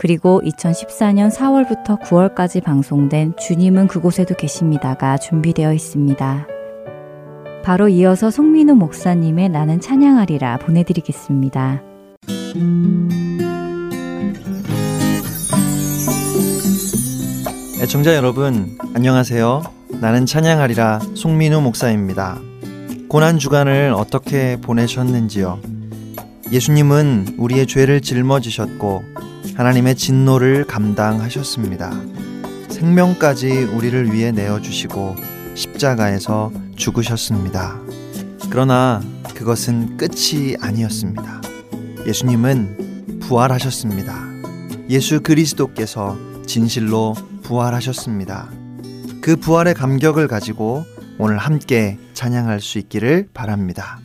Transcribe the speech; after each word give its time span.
그리고 0.00 0.40
2014년 0.46 1.30
4월부터 1.30 2.00
9월까지 2.00 2.62
방송된 2.62 3.34
주님은 3.36 3.86
그곳에도 3.86 4.34
계십니다가 4.34 5.18
준비되어 5.18 5.74
있습니다. 5.74 6.46
바로 7.62 7.86
이어서 7.90 8.30
송민우 8.30 8.76
목사님의 8.76 9.50
나는 9.50 9.78
찬양하리라 9.78 10.60
보내드리겠습니다. 10.60 11.82
애청자 17.82 18.14
여러분, 18.14 18.78
안녕하세요. 18.94 19.62
나는 20.00 20.24
찬양하리라 20.24 21.00
송민우 21.12 21.60
목사입니다. 21.60 22.40
고난 23.10 23.38
주간을 23.38 23.92
어떻게 23.94 24.56
보내셨는지요? 24.62 25.60
예수님은 26.50 27.34
우리의 27.36 27.66
죄를 27.66 28.00
짊어지셨고 28.00 29.02
하나님의 29.60 29.94
진노를 29.94 30.64
감당하셨습니다. 30.64 31.92
생명까지 32.70 33.64
우리를 33.64 34.10
위해 34.10 34.32
내어주시고 34.32 35.16
십자가에서 35.54 36.50
죽으셨습니다. 36.76 37.78
그러나 38.48 39.02
그것은 39.34 39.98
끝이 39.98 40.56
아니었습니다. 40.58 41.42
예수님은 42.06 43.18
부활하셨습니다. 43.20 44.24
예수 44.88 45.20
그리스도께서 45.20 46.16
진실로 46.46 47.14
부활하셨습니다. 47.42 48.48
그 49.20 49.36
부활의 49.36 49.74
감격을 49.74 50.26
가지고 50.26 50.86
오늘 51.18 51.36
함께 51.36 51.98
찬양할 52.14 52.62
수 52.62 52.78
있기를 52.78 53.28
바랍니다. 53.34 54.00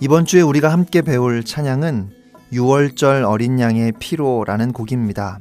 이번 0.00 0.24
주에 0.24 0.40
우리가 0.40 0.72
함께 0.72 1.00
배울 1.00 1.44
찬양은 1.44 2.21
유월절 2.52 3.26
어린 3.26 3.58
양의 3.58 3.92
피로라는 3.98 4.72
곡입니다. 4.72 5.40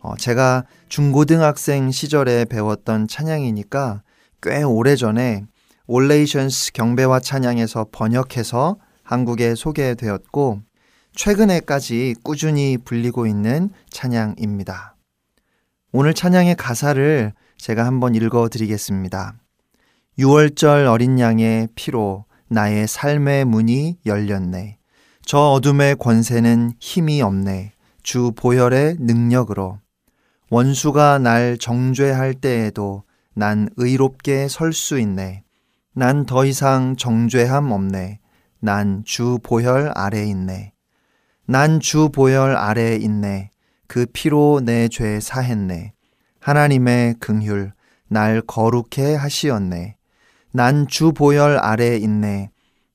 어, 0.00 0.16
제가 0.16 0.64
중고등학생 0.88 1.90
시절에 1.90 2.44
배웠던 2.44 3.06
찬양이니까 3.06 4.02
꽤 4.42 4.62
오래전에 4.62 5.44
올네이션스 5.86 6.72
경배와 6.72 7.20
찬양에서 7.20 7.86
번역해서 7.92 8.78
한국에 9.02 9.54
소개되었고 9.54 10.60
최근에까지 11.14 12.16
꾸준히 12.22 12.78
불리고 12.78 13.26
있는 13.26 13.70
찬양입니다. 13.90 14.96
오늘 15.92 16.14
찬양의 16.14 16.56
가사를 16.56 17.32
제가 17.58 17.84
한번 17.86 18.14
읽어 18.14 18.48
드리겠습니다. 18.48 19.34
6월절 20.18 20.90
어린 20.90 21.18
양의 21.18 21.68
피로 21.74 22.24
나의 22.48 22.88
삶의 22.88 23.44
문이 23.44 23.98
열렸네. 24.06 24.79
저 25.30 25.38
어둠의 25.52 25.94
권세는 25.94 26.72
힘이 26.80 27.22
없네. 27.22 27.70
주 28.02 28.32
보혈의 28.34 28.96
능력으로. 28.98 29.78
원수가 30.50 31.20
날 31.20 31.56
정죄할 31.56 32.34
때에도 32.34 33.04
난 33.36 33.68
의롭게 33.76 34.48
설 34.48 34.72
수 34.72 34.98
있네. 34.98 35.44
난 35.94 36.26
더 36.26 36.44
이상 36.44 36.96
정죄함 36.96 37.70
없네. 37.70 38.18
난 38.58 39.04
주 39.04 39.38
보혈 39.40 39.92
아래 39.94 40.24
있네. 40.24 40.72
난 41.46 41.78
주 41.78 42.08
보혈 42.08 42.56
아래 42.56 42.96
있네. 42.96 43.50
그 43.86 44.06
피로 44.12 44.60
내 44.60 44.88
죄 44.88 45.20
사했네. 45.20 45.92
하나님의 46.40 47.14
긍휼 47.20 47.70
날 48.08 48.40
거룩해 48.40 49.14
하시었네. 49.14 49.94
난 50.50 50.88
주 50.88 51.12
보혈 51.12 51.56
아래 51.60 51.96
있네. 51.98 52.50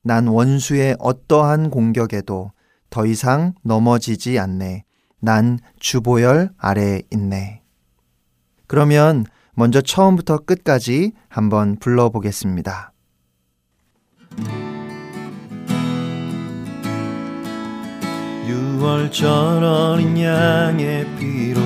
난 0.07 0.27
원수의 0.27 0.97
어떠한 0.99 1.71
공격에도 1.71 2.51
더 2.91 3.07
이상 3.07 3.55
넘어지지 3.63 4.37
않네. 4.37 4.83
난 5.19 5.57
주보혈 5.79 6.51
아래 6.59 7.01
있네. 7.11 7.63
그러면 8.67 9.25
먼저 9.55 9.81
처음부터 9.81 10.37
끝까지 10.45 11.13
한번 11.27 11.77
불러보겠습니다. 11.77 12.93
유월절 18.45 19.63
어린 19.63 20.21
양의 20.21 21.07
피로 21.17 21.61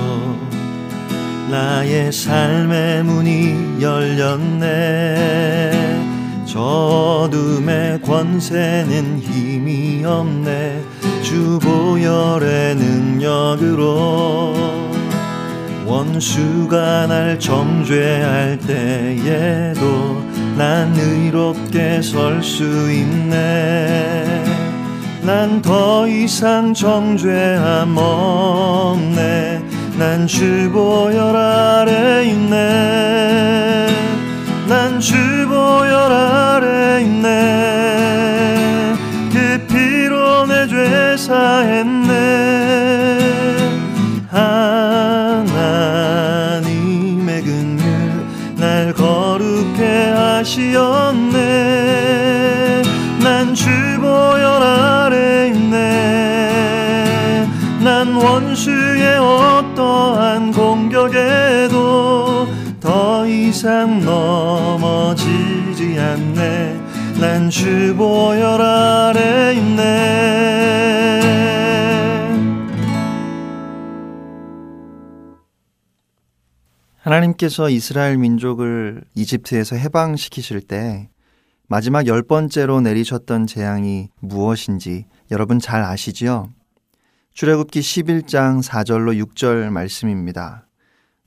나의 1.50 2.10
삶의 2.10 3.04
문이 3.04 3.82
열렸네 3.82 5.79
저 6.52 6.58
어둠의 6.60 8.02
권세는 8.02 9.20
힘이 9.20 10.04
없네. 10.04 10.82
주보혈의 11.22 12.74
능력으로 12.74 14.52
원수가 15.86 17.06
날 17.06 17.38
정죄할 17.38 18.58
때에도 18.66 20.20
난 20.56 20.92
의롭게 20.96 22.02
설 22.02 22.42
수 22.42 22.64
있네. 22.64 24.24
난 25.22 25.62
더 25.62 26.08
이상 26.08 26.74
정죄함 26.74 27.96
없네. 27.96 29.62
난 29.96 30.26
주보혈 30.26 31.36
아래 31.36 32.24
있네 32.26 33.86
난 34.70 35.00
주보혈 35.00 36.12
아래 36.12 37.00
있네. 37.02 38.94
그 39.32 39.66
피로 39.66 40.46
내 40.46 40.68
죄 40.68 41.16
사했네. 41.16 42.10
하나님의 46.30 47.42
긍휼 47.42 47.82
날 48.54 48.92
거룩해 48.92 50.12
하시었네. 50.12 51.38
난 53.24 53.52
주보혈 53.52 54.62
아래 54.62 55.48
있네. 55.48 57.48
난 57.82 58.14
원수의 58.14 59.18
어떠한 59.18 60.52
공격에도 60.52 61.89
더 61.89 61.89
이상 63.30 64.00
넘어지지 64.00 65.98
않네 65.98 66.80
난 67.20 67.48
주보혈 67.48 68.60
아래 68.60 69.54
있네 69.54 71.20
하나님께서 76.98 77.70
이스라엘 77.70 78.18
민족을 78.18 79.02
이집트에서 79.14 79.76
해방시키실 79.76 80.60
때 80.60 81.08
마지막 81.66 82.06
열 82.06 82.22
번째로 82.22 82.80
내리셨던 82.80 83.46
재앙이 83.46 84.08
무엇인지 84.20 85.06
여러분 85.30 85.58
잘 85.60 85.82
아시지요? 85.82 86.48
출애굽기 87.32 87.80
11장 87.80 88.62
4절로 88.62 89.24
6절 89.24 89.70
말씀입니다. 89.70 90.66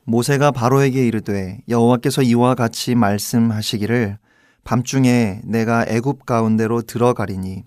모세가 0.06 0.52
바로에게 0.52 1.06
이르되 1.06 1.60
여호와께서 1.70 2.24
이와 2.24 2.56
같이 2.56 2.96
말씀하시기를 2.96 4.18
밤중에 4.64 5.42
내가 5.46 5.86
애굽 5.88 6.26
가운데로 6.26 6.82
들어가리니 6.84 7.64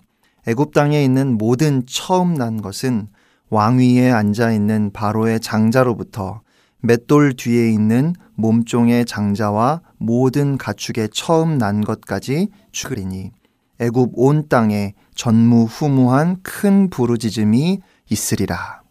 애굽 0.47 0.73
땅에 0.73 1.03
있는 1.03 1.37
모든 1.37 1.83
처음 1.87 2.33
난 2.33 2.61
것은 2.61 3.07
왕위에 3.49 4.11
앉아 4.11 4.51
있는 4.51 4.91
바로의 4.91 5.39
장자로부터 5.39 6.41
맷돌 6.79 7.33
뒤에 7.33 7.71
있는 7.71 8.13
몸종의 8.35 9.05
장자와 9.05 9.81
모든 9.97 10.57
가축의 10.57 11.09
처음 11.11 11.57
난 11.57 11.81
것까지 11.81 12.49
죽으리니 12.71 13.31
애굽 13.79 14.11
온 14.13 14.47
땅에 14.47 14.93
전무후무한 15.15 16.37
큰 16.43 16.89
부르짖음이 16.89 17.79
있으리라. 18.09 18.81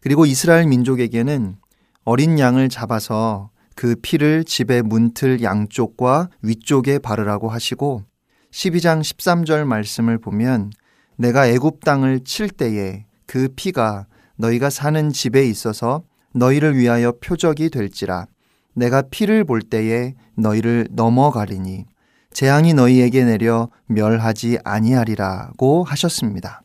그리고 0.00 0.26
이스라엘 0.26 0.66
민족에게는 0.66 1.56
어린 2.04 2.38
양을 2.38 2.68
잡아서 2.68 3.50
그 3.76 3.94
피를 4.02 4.44
집의 4.44 4.82
문틀 4.82 5.42
양쪽과 5.42 6.30
위쪽에 6.42 6.98
바르라고 6.98 7.48
하시고 7.48 8.02
12장 8.50 9.00
13절 9.00 9.64
말씀을 9.64 10.18
보면 10.18 10.72
내가 11.16 11.46
애굽 11.46 11.84
땅을 11.84 12.24
칠 12.24 12.48
때에 12.48 13.06
그 13.26 13.48
피가 13.54 14.06
너희가 14.36 14.68
사는 14.68 15.10
집에 15.10 15.46
있어서 15.46 16.02
너희를 16.34 16.76
위하여 16.76 17.12
표적이 17.22 17.70
될지라 17.70 18.26
내가 18.74 19.02
피를 19.02 19.44
볼 19.44 19.62
때에 19.62 20.14
너희를 20.36 20.88
넘어가리니 20.90 21.86
재앙이 22.32 22.74
너희에게 22.74 23.24
내려 23.24 23.68
멸하지 23.86 24.58
아니하리라고 24.64 25.84
하셨습니다. 25.84 26.62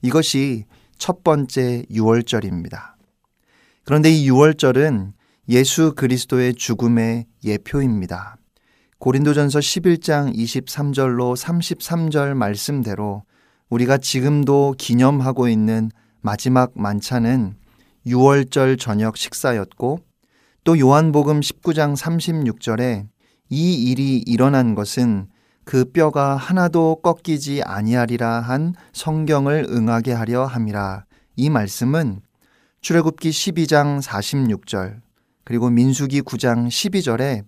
이것이 0.00 0.64
첫 0.96 1.24
번째 1.24 1.84
유월절입니다. 1.90 2.97
그런데 3.88 4.10
이 4.10 4.28
유월절은 4.28 5.14
예수 5.48 5.94
그리스도의 5.94 6.52
죽음의 6.56 7.24
예표입니다. 7.42 8.36
고린도전서 8.98 9.60
11장 9.60 10.36
23절로 10.36 11.34
33절 11.34 12.34
말씀대로 12.34 13.22
우리가 13.70 13.96
지금도 13.96 14.74
기념하고 14.76 15.48
있는 15.48 15.90
마지막 16.20 16.72
만찬은 16.74 17.54
6월절 18.06 18.78
저녁 18.78 19.16
식사였고 19.16 20.00
또 20.64 20.78
요한복음 20.78 21.40
19장 21.40 21.96
36절에 21.96 23.06
이 23.48 23.74
일이 23.84 24.18
일어난 24.18 24.74
것은 24.74 25.28
그 25.64 25.86
뼈가 25.86 26.36
하나도 26.36 27.00
꺾이지 27.02 27.62
아니하리라 27.62 28.40
한 28.40 28.74
성경을 28.92 29.66
응하게 29.70 30.12
하려 30.12 30.44
함이라. 30.44 31.06
이 31.36 31.48
말씀은 31.48 32.20
출애굽기 32.88 33.28
12장 33.28 34.00
46절 34.00 35.02
그리고 35.44 35.68
민수기 35.68 36.22
9장 36.22 36.68
12절에 36.68 37.42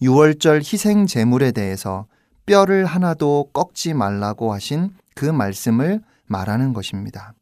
6월절 0.00 0.60
희생 0.60 1.04
제물에 1.04 1.52
대해서 1.52 2.06
뼈를 2.46 2.86
하나도 2.86 3.50
꺾지 3.52 3.92
말라고 3.92 4.54
하신 4.54 4.92
그 5.14 5.26
말씀을 5.26 6.00
말하는 6.26 6.72
것입니다. 6.72 7.34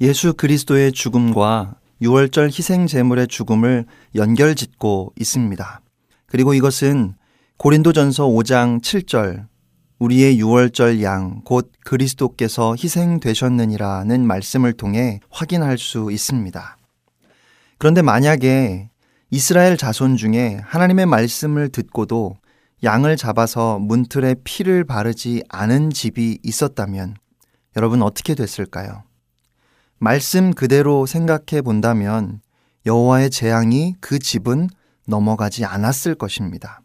예수 0.00 0.32
그리스도의 0.32 0.92
죽음과 0.92 1.74
6월절 2.00 2.46
희생 2.46 2.86
제물의 2.86 3.28
죽음을 3.28 3.84
연결짓고 4.14 5.12
있습니다. 5.20 5.80
그리고 6.24 6.54
이것은 6.54 7.14
고린도전서 7.58 8.26
5장 8.26 8.80
7절 8.80 9.48
우리의 9.98 10.40
6월절 10.40 11.02
양 11.02 11.42
곧 11.44 11.70
그리스도께서 11.84 12.74
희생되셨느니라는 12.74 14.26
말씀을 14.26 14.72
통해 14.72 15.20
확인할 15.28 15.76
수 15.76 16.10
있습니다. 16.10 16.78
그런데 17.78 18.02
만약에 18.02 18.90
이스라엘 19.30 19.76
자손 19.76 20.16
중에 20.16 20.60
하나님의 20.64 21.06
말씀을 21.06 21.68
듣고도 21.68 22.36
양을 22.84 23.16
잡아서 23.16 23.78
문틀에 23.78 24.36
피를 24.44 24.84
바르지 24.84 25.42
않은 25.48 25.90
집이 25.90 26.38
있었다면 26.42 27.16
여러분 27.76 28.02
어떻게 28.02 28.34
됐을까요? 28.34 29.02
말씀 29.98 30.52
그대로 30.52 31.06
생각해 31.06 31.62
본다면 31.62 32.40
여호와의 32.84 33.30
재앙이 33.30 33.96
그 34.00 34.18
집은 34.18 34.68
넘어가지 35.06 35.64
않았을 35.64 36.14
것입니다. 36.14 36.80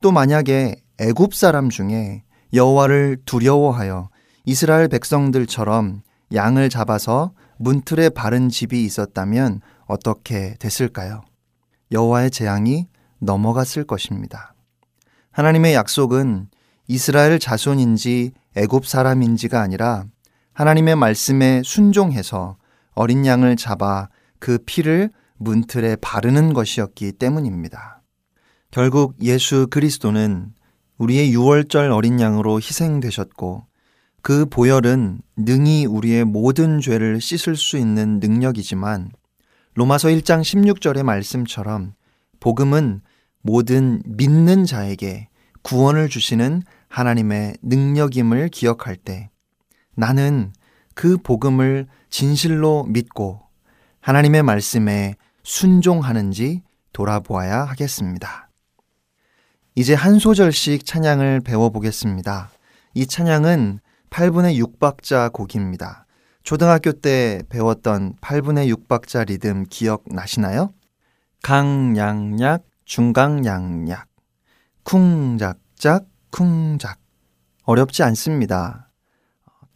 또 0.00 0.12
만약에 0.12 0.76
애굽 1.00 1.34
사람 1.34 1.70
중에 1.70 2.22
여호와를 2.52 3.18
두려워하여 3.24 4.10
이스라엘 4.44 4.88
백성들처럼 4.88 6.02
양을 6.32 6.68
잡아서 6.68 7.32
문틀에 7.58 8.10
바른 8.10 8.48
집이 8.48 8.84
있었다면 8.84 9.60
어떻게 9.88 10.54
됐을까요? 10.60 11.22
여호와의 11.90 12.30
재앙이 12.30 12.86
넘어갔을 13.18 13.84
것입니다. 13.84 14.54
하나님의 15.32 15.74
약속은 15.74 16.48
이스라엘 16.86 17.38
자손인지 17.38 18.32
애굽 18.56 18.86
사람인지가 18.86 19.60
아니라 19.60 20.04
하나님의 20.52 20.96
말씀에 20.96 21.62
순종해서 21.64 22.56
어린 22.92 23.26
양을 23.26 23.56
잡아 23.56 24.08
그 24.38 24.58
피를 24.64 25.10
문틀에 25.36 25.96
바르는 25.96 26.52
것이었기 26.52 27.12
때문입니다. 27.12 28.02
결국 28.70 29.16
예수 29.22 29.68
그리스도는 29.70 30.52
우리의 30.98 31.32
유월절 31.32 31.92
어린 31.92 32.20
양으로 32.20 32.56
희생되셨고 32.56 33.66
그 34.20 34.46
보혈은 34.46 35.20
능히 35.36 35.86
우리의 35.86 36.24
모든 36.24 36.80
죄를 36.80 37.20
씻을 37.20 37.56
수 37.56 37.78
있는 37.78 38.18
능력이지만 38.18 39.10
로마서 39.74 40.08
1장 40.08 40.40
16절의 40.40 41.02
말씀처럼 41.02 41.94
복음은 42.40 43.00
모든 43.42 44.02
믿는 44.04 44.64
자에게 44.64 45.28
구원을 45.62 46.08
주시는 46.08 46.62
하나님의 46.88 47.56
능력임을 47.62 48.48
기억할 48.48 48.96
때 48.96 49.30
나는 49.94 50.52
그 50.94 51.16
복음을 51.18 51.86
진실로 52.10 52.84
믿고 52.84 53.42
하나님의 54.00 54.42
말씀에 54.42 55.14
순종하는지 55.42 56.62
돌아보아야 56.92 57.64
하겠습니다. 57.64 58.48
이제 59.74 59.94
한 59.94 60.18
소절씩 60.18 60.84
찬양을 60.84 61.40
배워보겠습니다. 61.42 62.50
이 62.94 63.06
찬양은 63.06 63.78
8분의 64.10 64.60
6박자 64.60 65.32
곡입니다. 65.32 66.06
초등학교 66.48 66.92
때 66.92 67.42
배웠던 67.50 68.14
8분의 68.22 68.74
6박자 68.74 69.26
리듬 69.26 69.66
기억나시나요? 69.68 70.72
강양약, 71.42 72.64
중강양약, 72.86 74.06
쿵작작, 74.82 76.06
쿵작. 76.30 77.00
어렵지 77.64 78.02
않습니다. 78.02 78.88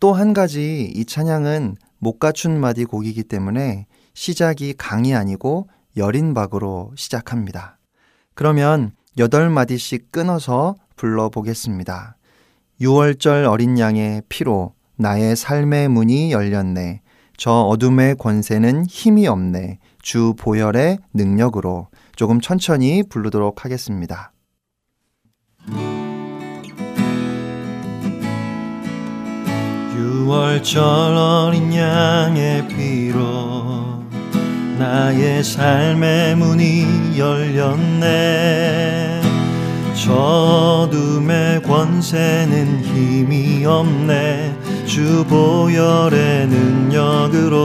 또 0.00 0.14
한 0.14 0.32
가지 0.32 0.90
이 0.94 1.04
찬양은 1.04 1.76
못 1.98 2.19
갖춘 2.19 2.58
마디 2.58 2.86
곡이기 2.86 3.25
때문에 3.25 3.86
시작이 4.14 4.72
강이 4.78 5.14
아니고 5.14 5.68
여린 5.98 6.32
박으로 6.32 6.92
시작합니다. 6.96 7.78
그러면 8.32 8.92
8마디씩 9.18 10.10
끊어서 10.10 10.76
불러보겠습니다. 10.96 12.16
6월절 12.80 13.46
어린 13.46 13.78
양의 13.78 14.22
피로 14.30 14.72
나의 15.02 15.34
삶의 15.34 15.88
문이 15.88 16.31
열렸네. 16.31 17.00
저 17.37 17.50
어둠의 17.50 18.14
권세는 18.16 18.87
힘이 18.87 19.26
없네. 19.26 19.81
주 20.00 20.34
보혈의 20.38 20.99
능력으로 21.12 21.88
조금 22.14 22.40
천천히 22.40 23.02
부르도록 23.02 23.64
하겠습니다. 23.64 24.32
유월절 29.96 31.16
어린 31.16 31.75
양의 31.75 32.69
피로 32.69 34.04
나의 34.78 35.43
삶의 35.43 36.37
문이 36.37 37.18
열렸네 37.18 39.22
저 40.04 40.88
어둠의 40.90 41.62
권세는 41.62 42.82
힘이 42.82 43.64
없네 43.64 44.85
주 44.85 45.25
보혈의 45.26 46.49
능력으로 46.49 47.62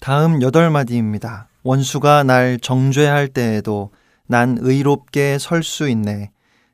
다음 0.00 0.40
여덟 0.40 0.70
마디입니다. 0.70 1.48
원수가 1.62 2.22
날 2.22 2.58
정죄할 2.58 3.28
때에도 3.28 3.90
난 4.26 4.56
의롭게 4.58 5.38
설 5.38 5.62
수 5.62 5.88
있네. 5.90 6.30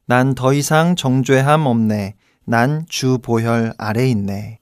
난 0.06 0.36
더 0.36 0.52
이상 0.52 0.94
정죄함 0.94 1.66
없네. 1.66 2.14
난 2.44 2.86
주 2.88 3.18
보혈 3.20 3.72
아래 3.78 4.06
있네. 4.06 4.60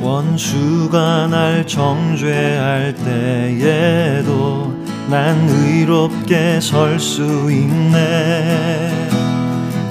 원수가 0.00 1.26
날 1.28 1.66
정죄할 1.66 2.94
때에도 2.94 4.74
난 5.08 5.48
의롭게 5.48 6.60
설 6.60 6.98
수 7.00 7.22
있네 7.50 8.92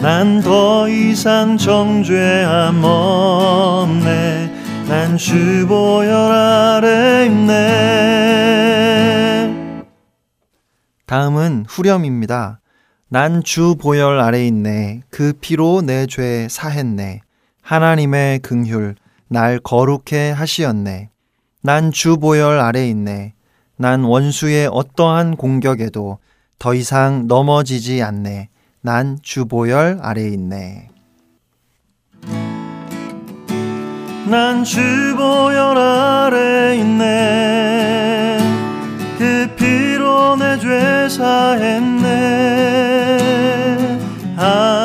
난 0.02 0.42
더 0.42 0.88
이상 0.88 1.58
정죄함 1.58 2.84
없네 2.84 4.52
난 4.88 5.18
주 5.18 5.66
보혈 5.68 6.12
아래 6.12 7.26
있네 7.26 7.56
다음은 11.08 11.66
후렴입니다. 11.68 12.60
난 13.10 13.44
주 13.44 13.76
보혈 13.80 14.20
아래 14.20 14.46
있네. 14.48 15.02
그 15.10 15.34
피로 15.40 15.82
내 15.82 16.08
죄 16.08 16.48
사했네. 16.50 17.22
하나님의 17.62 18.40
긍휼 18.40 18.96
날 19.28 19.60
거룩해 19.60 20.32
하시었네. 20.32 21.10
난 21.62 21.92
주 21.92 22.18
보혈 22.18 22.60
아래 22.60 22.88
있네. 22.88 23.34
난 23.78 24.04
원수의 24.04 24.70
어떠한 24.72 25.36
공격에도 25.36 26.20
더 26.60 26.74
이상 26.74 27.28
넘어지지 27.28 28.02
않네. 28.04 28.50
난 28.82 29.18
주 29.22 29.46
보혈 29.46 30.00
아래 30.02 30.28
있네. 30.28 30.90
난 34.28 34.64
주 34.64 34.80
보혈 35.16 35.78
아래 35.78 36.78
있네 36.78 38.40
그 39.20 39.48
피로 39.56 40.36
내 40.36 40.58
죄 40.60 41.08
사했네 41.10 42.10
하 44.36 44.85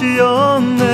하시었네. 0.00 0.86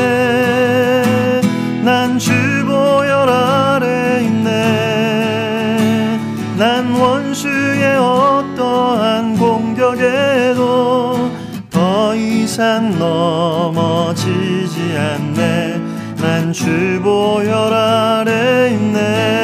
난 1.84 2.18
주보혈 2.18 3.28
아래 3.28 4.25
있네. 4.25 6.18
난 6.58 6.92
원수의 6.92 7.96
어떠한 7.98 9.38
공격에도 9.38 11.30
더 11.70 12.16
이상 12.16 12.98
넘어지지 12.98 14.80
않네. 14.98 15.80
난 16.16 16.52
주보혈 16.52 17.72
아래 17.72 18.72
있네. 18.72 19.36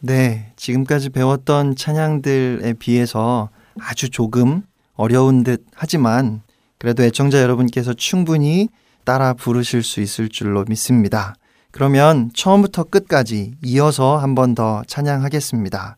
네, 0.00 0.52
지금까지 0.56 1.08
배웠던 1.10 1.76
찬양들에 1.76 2.74
비해서 2.74 3.48
아주 3.80 4.10
조금 4.10 4.62
어려운 4.96 5.44
듯 5.44 5.64
하지만 5.74 6.42
그래도 6.78 7.02
애청자 7.02 7.40
여러분께서 7.42 7.94
충분히 7.94 8.68
따라 9.04 9.32
부르실 9.34 9.82
수 9.82 10.00
있을 10.00 10.28
줄로 10.28 10.64
믿습니다. 10.68 11.34
그러면 11.70 12.30
처음부터 12.34 12.84
끝까지 12.84 13.54
이어서 13.62 14.16
한 14.18 14.34
번 14.34 14.54
더 14.54 14.82
찬양하겠습니다. 14.86 15.96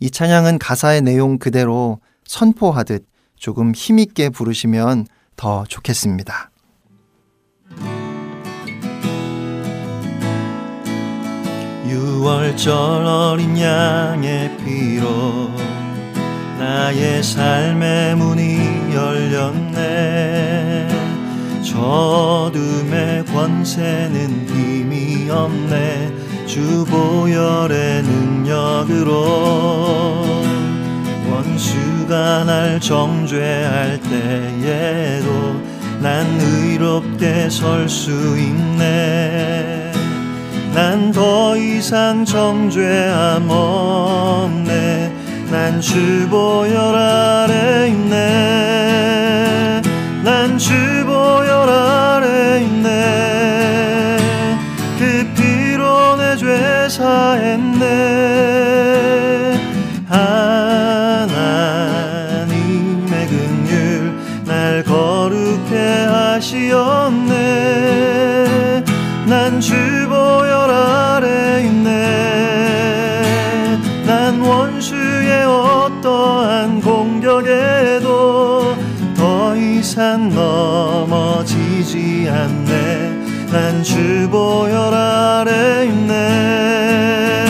이 0.00 0.10
찬양은 0.10 0.58
가사의 0.58 1.02
내용 1.02 1.38
그대로 1.38 2.00
선포하듯 2.24 3.06
조금 3.36 3.72
힘있게 3.74 4.30
부르시면 4.30 5.06
더 5.36 5.64
좋겠습니다. 5.68 6.50
유월절 11.86 13.04
어린 13.04 13.58
양의 13.58 14.56
피로 14.58 15.50
나의 16.58 17.22
삶의 17.22 18.16
문이 18.16 18.94
열렸네. 18.94 20.88
저둠의 21.64 23.24
권세는 23.26 24.48
힘이 24.48 25.30
없네. 25.30 26.12
주 26.46 26.84
보혈의 26.86 28.02
능력으로 28.02 29.14
원수가 31.30 32.44
날 32.44 32.80
정죄할 32.80 34.00
때에도 34.00 35.60
난 36.00 36.26
의롭게 36.40 37.50
설 37.50 37.88
수 37.88 38.10
있네. 38.38 39.92
난 40.72 41.10
더 41.10 41.56
이상 41.56 42.24
정죄함 42.26 43.48
없네 43.48 45.10
난 45.56 45.80
주보혈 45.80 46.94
아래 46.94 47.88
있네. 47.88 49.80
난 50.22 50.58
주보혈 50.58 51.70
아래 51.70 52.60
있네. 52.60 54.18
그 54.98 55.26
피로 55.34 56.14
내 56.16 56.36
죄 56.36 56.88
사했네. 56.90 57.86
하나님의 60.10 61.66
긍휼 63.26 64.12
날 64.44 64.84
거룩해 64.84 66.04
하시었네. 66.04 67.34
난 69.26 69.58
주 69.58 69.95
더 79.96 79.96
이상 79.96 80.28
넘어지지 80.28 82.28
않네. 82.30 83.48
난 83.50 83.82
주보혈 83.82 84.92
아래 84.92 85.86
있네. 85.86 87.46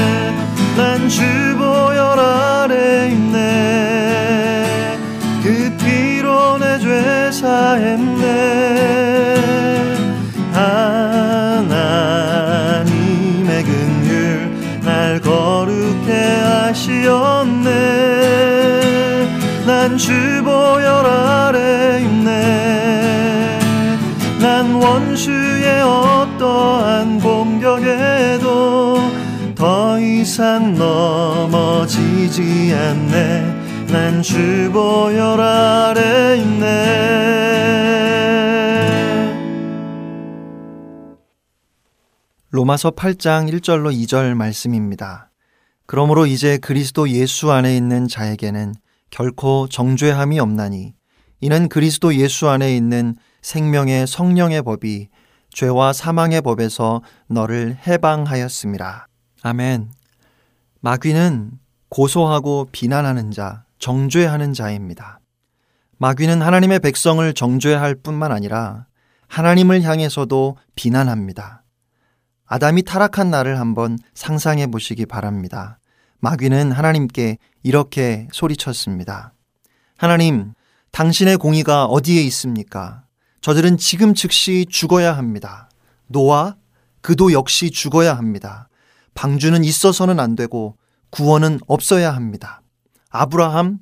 난 0.76 1.08
주보혈 1.08 2.20
아래 2.20 3.08
있네. 3.08 4.96
그 5.42 5.76
피로 5.76 6.56
내 6.58 6.78
죄 6.78 7.32
사했네. 7.32 8.24
하나님의 10.52 11.64
긍휼 13.64 14.84
날 14.84 15.20
거룩해 15.20 16.42
하시었네 16.42 18.15
난 19.86 19.96
주보혈 19.96 21.06
아래 21.06 22.00
있네. 22.02 23.58
난 24.40 24.74
원수의 24.74 25.80
어떠한 25.80 27.20
공격에도 27.20 28.96
더 29.54 30.00
이상 30.00 30.74
넘어지지 30.74 32.42
않네. 32.74 33.86
난 33.86 34.22
주보혈 34.22 35.40
아래 35.40 36.38
있네. 36.38 36.66
로마서 42.50 42.90
8장 42.90 43.48
1절로 43.52 43.94
2절 43.94 44.34
말씀입니다. 44.34 45.30
그러므로 45.86 46.26
이제 46.26 46.58
그리스도 46.58 47.08
예수 47.08 47.52
안에 47.52 47.76
있는 47.76 48.08
자에게는 48.08 48.74
결코 49.10 49.68
정죄함이 49.68 50.38
없나니 50.40 50.94
이는 51.40 51.68
그리스도 51.68 52.14
예수 52.14 52.48
안에 52.48 52.76
있는 52.76 53.16
생명의 53.42 54.06
성령의 54.06 54.62
법이 54.62 55.08
죄와 55.50 55.92
사망의 55.92 56.42
법에서 56.42 57.02
너를 57.28 57.76
해방하였습니다. 57.86 59.08
아멘. 59.42 59.90
마귀는 60.80 61.52
고소하고 61.88 62.68
비난하는 62.72 63.30
자, 63.30 63.64
정죄하는 63.78 64.52
자입니다. 64.52 65.20
마귀는 65.98 66.42
하나님의 66.42 66.80
백성을 66.80 67.32
정죄할 67.32 67.94
뿐만 67.94 68.32
아니라 68.32 68.86
하나님을 69.28 69.82
향해서도 69.82 70.56
비난합니다. 70.74 71.62
아담이 72.44 72.82
타락한 72.82 73.30
날을 73.30 73.58
한번 73.58 73.98
상상해 74.14 74.66
보시기 74.66 75.06
바랍니다. 75.06 75.78
마귀는 76.20 76.72
하나님께 76.72 77.38
이렇게 77.62 78.28
소리쳤습니다. 78.32 79.32
하나님, 79.96 80.52
당신의 80.92 81.36
공의가 81.36 81.84
어디에 81.84 82.22
있습니까? 82.24 83.04
저들은 83.40 83.76
지금 83.76 84.14
즉시 84.14 84.66
죽어야 84.68 85.16
합니다. 85.16 85.68
노아, 86.06 86.56
그도 87.00 87.32
역시 87.32 87.70
죽어야 87.70 88.14
합니다. 88.16 88.68
방주는 89.14 89.62
있어서는 89.62 90.20
안 90.20 90.36
되고 90.36 90.76
구원은 91.10 91.60
없어야 91.66 92.14
합니다. 92.14 92.60
아브라함, 93.10 93.78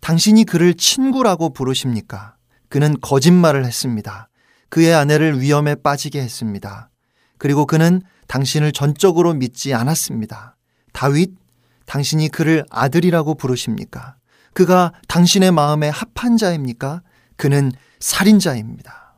당신이 0.00 0.44
그를 0.44 0.74
친구라고 0.74 1.52
부르십니까? 1.52 2.36
그는 2.68 2.96
거짓말을 3.00 3.64
했습니다. 3.64 4.28
그의 4.68 4.94
아내를 4.94 5.40
위험에 5.40 5.76
빠지게 5.76 6.20
했습니다. 6.20 6.90
그리고 7.38 7.66
그는 7.66 8.02
당신을 8.28 8.72
전적으로 8.72 9.34
믿지 9.34 9.74
않았습니다. 9.74 10.56
다윗, 10.92 11.32
당신이 11.86 12.28
그를 12.28 12.64
아들이라고 12.70 13.34
부르십니까? 13.34 14.16
그가 14.52 14.92
당신의 15.08 15.52
마음에 15.52 15.88
합한 15.88 16.36
자입니까? 16.36 17.02
그는 17.36 17.72
살인자입니다. 18.00 19.14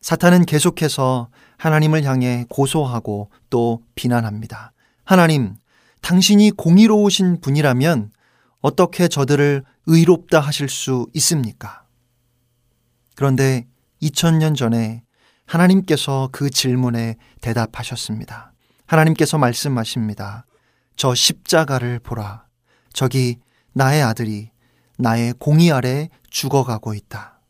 사탄은 0.00 0.46
계속해서 0.46 1.28
하나님을 1.58 2.04
향해 2.04 2.44
고소하고 2.48 3.30
또 3.50 3.82
비난합니다. 3.94 4.72
하나님, 5.04 5.54
당신이 6.00 6.50
공의로우신 6.52 7.40
분이라면 7.40 8.10
어떻게 8.60 9.08
저들을 9.08 9.64
의롭다 9.86 10.40
하실 10.40 10.68
수 10.68 11.06
있습니까? 11.14 11.84
그런데 13.14 13.66
2000년 14.02 14.56
전에 14.56 15.02
하나님께서 15.46 16.28
그 16.32 16.50
질문에 16.50 17.16
대답하셨습니다. 17.40 18.52
하나님께서 18.86 19.38
말씀하십니다. 19.38 20.46
저 20.96 21.14
십자가를 21.14 21.98
보라. 21.98 22.46
저기 22.92 23.38
나의 23.72 24.02
아들이 24.02 24.50
나의 24.98 25.34
공의 25.38 25.72
아래 25.72 26.08
죽어가고 26.30 26.94
있다. 26.94 27.40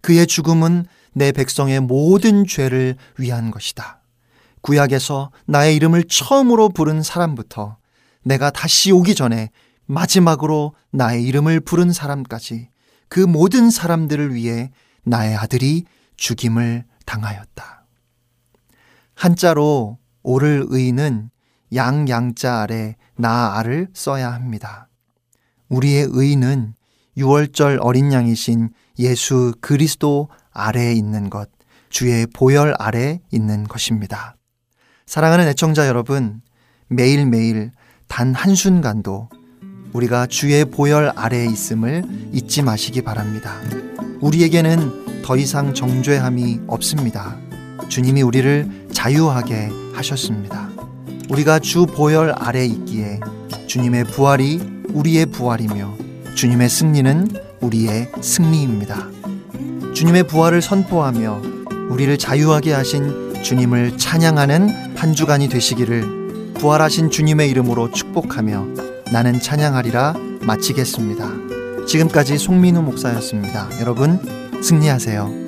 그의 0.00 0.26
죽음은 0.26 0.86
내 1.12 1.32
백성의 1.32 1.80
모든 1.80 2.46
죄를 2.46 2.96
위한 3.18 3.50
것이다. 3.50 4.02
구약에서 4.60 5.30
나의 5.46 5.76
이름을 5.76 6.04
처음으로 6.04 6.70
부른 6.70 7.02
사람부터 7.02 7.76
내가 8.22 8.50
다시 8.50 8.92
오기 8.92 9.14
전에 9.14 9.50
마지막으로 9.86 10.74
나의 10.90 11.22
이름을 11.24 11.60
부른 11.60 11.92
사람까지 11.92 12.70
그 13.08 13.20
모든 13.20 13.70
사람들을 13.70 14.34
위해 14.34 14.70
나의 15.04 15.36
아들이 15.36 15.84
죽임을 16.16 16.84
당하였다. 17.04 17.86
한자로 19.14 19.98
오를 20.22 20.64
의는 20.68 21.30
양 21.74 22.08
양자 22.08 22.62
아래 22.62 22.96
나 23.16 23.58
알을 23.58 23.88
써야 23.94 24.32
합니다. 24.32 24.88
우리의 25.68 26.08
의는 26.10 26.74
유월절 27.16 27.78
어린 27.80 28.12
양이신 28.12 28.70
예수 28.98 29.54
그리스도 29.60 30.28
아래에 30.52 30.92
있는 30.92 31.30
것, 31.30 31.48
주의 31.88 32.26
보혈 32.26 32.74
아래 32.78 33.20
있는 33.30 33.64
것입니다. 33.64 34.36
사랑하는 35.06 35.46
애청자 35.48 35.86
여러분, 35.86 36.40
매일매일 36.88 37.70
단 38.08 38.34
한순간도 38.34 39.28
우리가 39.92 40.26
주의 40.26 40.64
보혈 40.64 41.12
아래에 41.14 41.46
있음을 41.46 42.04
잊지 42.32 42.62
마시기 42.62 43.02
바랍니다. 43.02 43.54
우리에게는 44.20 45.22
더 45.22 45.36
이상 45.36 45.72
정죄함이 45.72 46.62
없습니다. 46.66 47.36
주님이 47.88 48.22
우리를 48.22 48.88
자유하게 48.92 49.70
하셨습니다. 49.94 50.73
우리가 51.30 51.58
주 51.58 51.86
보혈 51.86 52.34
아래 52.36 52.64
있기에 52.64 53.20
주님의 53.66 54.04
부활이 54.04 54.60
우리의 54.92 55.26
부활이며 55.26 55.94
주님의 56.34 56.68
승리는 56.68 57.28
우리의 57.60 58.10
승리입니다. 58.20 59.08
주님의 59.94 60.24
부활을 60.24 60.60
선포하며 60.60 61.42
우리를 61.90 62.16
자유하게 62.18 62.72
하신 62.72 63.42
주님을 63.42 63.98
찬양하는 63.98 64.96
한 64.96 65.12
주간이 65.14 65.48
되시기를 65.48 66.54
부활하신 66.54 67.10
주님의 67.10 67.50
이름으로 67.50 67.90
축복하며 67.90 68.66
나는 69.12 69.40
찬양하리라 69.40 70.14
마치겠습니다. 70.42 71.84
지금까지 71.86 72.38
송민우 72.38 72.82
목사였습니다. 72.82 73.68
여러분 73.80 74.18
승리하세요. 74.62 75.43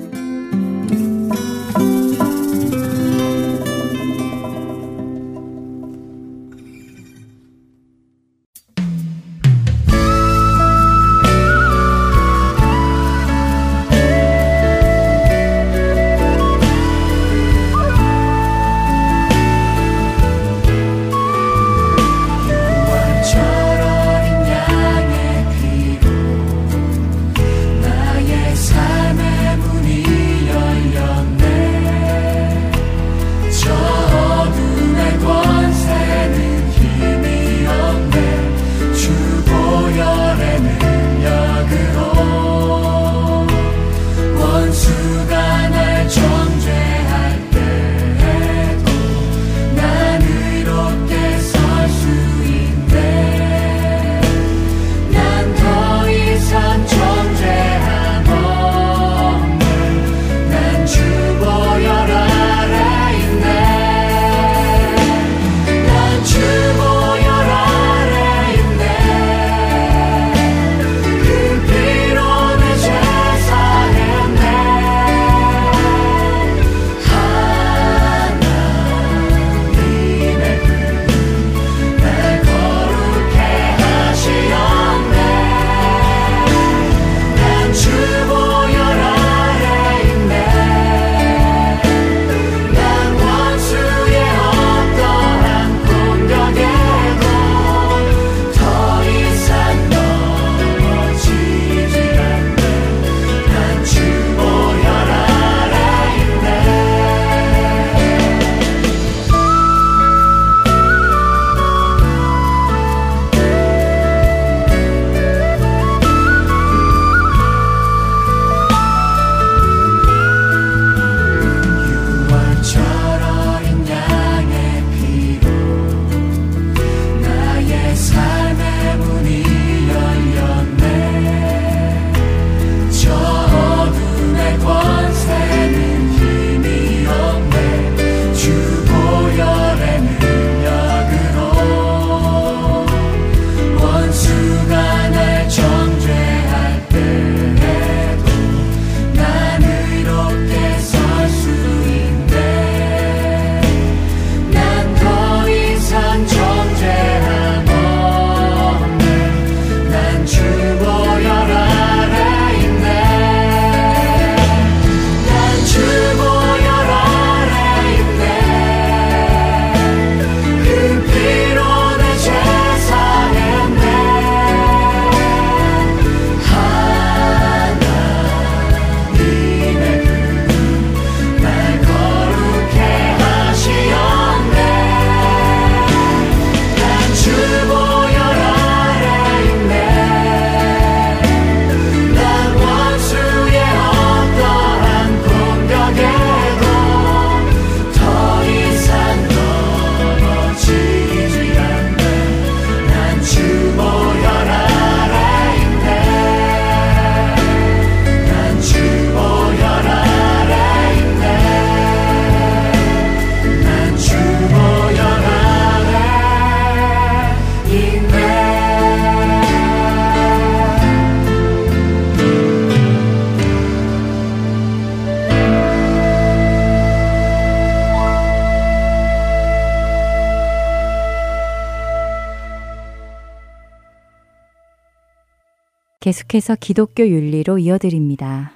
계속해서 236.07 236.55
기독교 236.55 237.05
윤리로 237.05 237.57
이어드립니다. 237.57 238.53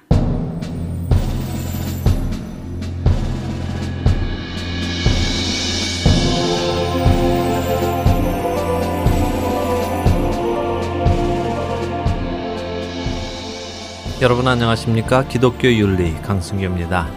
여러분 14.22 14.48
안녕하십니까? 14.48 15.28
기독교 15.28 15.68
윤리 15.70 16.14
강승규입니다. 16.22 17.10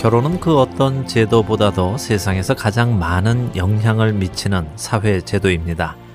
결혼은 0.00 0.40
그 0.40 0.58
어떤 0.58 1.06
제도보다도 1.06 1.98
세상에서 1.98 2.54
가장 2.54 2.98
많은 2.98 3.54
영향을 3.54 4.12
미치는 4.12 4.70
사회 4.74 5.20
제도입니다. 5.20 6.07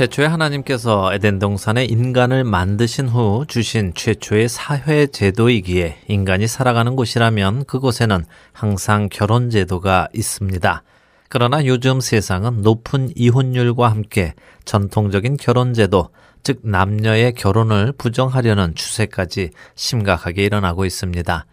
태초에 0.00 0.24
하나님께서 0.24 1.12
에덴 1.12 1.38
동산에 1.38 1.84
인간을 1.84 2.42
만드신 2.42 3.06
후 3.06 3.44
주신 3.46 3.92
최초의 3.94 4.48
사회 4.48 5.06
제도이기에 5.06 6.04
인간이 6.08 6.46
살아가는 6.46 6.96
곳이라면 6.96 7.66
그곳에는 7.66 8.24
항상 8.54 9.10
결혼 9.12 9.50
제도가 9.50 10.08
있습니다. 10.14 10.82
그러나 11.28 11.66
요즘 11.66 12.00
세상은 12.00 12.62
높은 12.62 13.10
이혼율과 13.14 13.90
함께 13.90 14.32
전통적인 14.64 15.36
결혼 15.36 15.74
제도, 15.74 16.08
즉 16.42 16.60
남녀의 16.62 17.34
결혼을 17.34 17.92
부정하려는 17.92 18.74
추세까지 18.74 19.50
심각하게 19.74 20.44
일어나고 20.44 20.86
있습니다. 20.86 21.44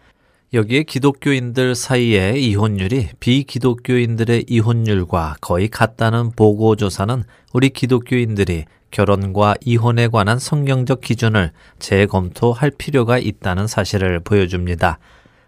여기에 0.54 0.84
기독교인들 0.84 1.74
사이의 1.74 2.42
이혼율이 2.42 3.10
비기독교인들의 3.20 4.46
이혼율과 4.48 5.36
거의 5.42 5.68
같다는 5.68 6.30
보고조사는 6.30 7.24
우리 7.52 7.68
기독교인들이 7.68 8.64
결혼과 8.90 9.56
이혼에 9.60 10.08
관한 10.08 10.38
성경적 10.38 11.02
기준을 11.02 11.52
재검토할 11.78 12.70
필요가 12.78 13.18
있다는 13.18 13.66
사실을 13.66 14.20
보여줍니다. 14.20 14.98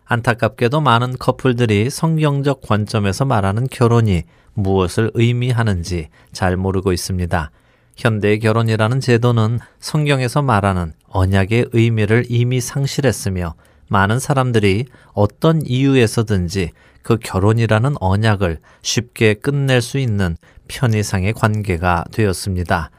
안타깝게도 0.04 0.82
많은 0.82 1.16
커플들이 1.18 1.88
성경적 1.88 2.60
관점에서 2.60 3.24
말하는 3.24 3.68
결혼이 3.70 4.24
무엇을 4.52 5.12
의미하는지 5.14 6.08
잘 6.32 6.58
모르고 6.58 6.92
있습니다. 6.92 7.50
현대의 7.96 8.38
결혼이라는 8.40 9.00
제도는 9.00 9.60
성경에서 9.78 10.42
말하는 10.42 10.92
언약의 11.08 11.70
의미를 11.72 12.26
이미 12.28 12.60
상실했으며 12.60 13.54
많은 13.90 14.20
사람들이 14.20 14.86
어떤 15.12 15.60
이유에서든지 15.66 16.70
그 17.02 17.18
결혼이라는 17.18 17.94
언약을 18.00 18.58
쉽게 18.82 19.34
끝낼 19.34 19.82
수 19.82 19.98
있는 19.98 20.36
편의상의 20.68 21.32
관계가 21.32 22.04
되었습니다. 22.12 22.90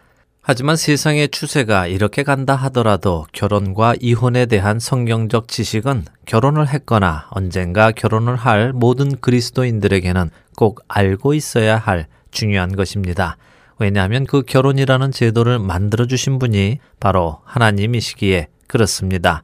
하지만 0.41 0.75
세상의 0.75 1.29
추세가 1.29 1.87
이렇게 1.87 2.23
간다 2.23 2.55
하더라도 2.55 3.25
결혼과 3.31 3.93
이혼에 4.01 4.47
대한 4.47 4.79
성경적 4.79 5.47
지식은 5.47 6.05
결혼을 6.25 6.67
했거나 6.67 7.27
언젠가 7.29 7.91
결혼을 7.91 8.35
할 8.35 8.73
모든 8.73 9.15
그리스도인들에게는 9.15 10.29
꼭 10.57 10.81
알고 10.87 11.35
있어야 11.35 11.77
할 11.77 12.07
중요한 12.31 12.75
것입니다. 12.75 13.37
왜냐하면 13.79 14.25
그 14.25 14.41
결혼이라는 14.41 15.11
제도를 15.11 15.59
만들어주신 15.59 16.39
분이 16.39 16.79
바로 16.99 17.39
하나님이시기에 17.45 18.47
그렇습니다. 18.67 19.43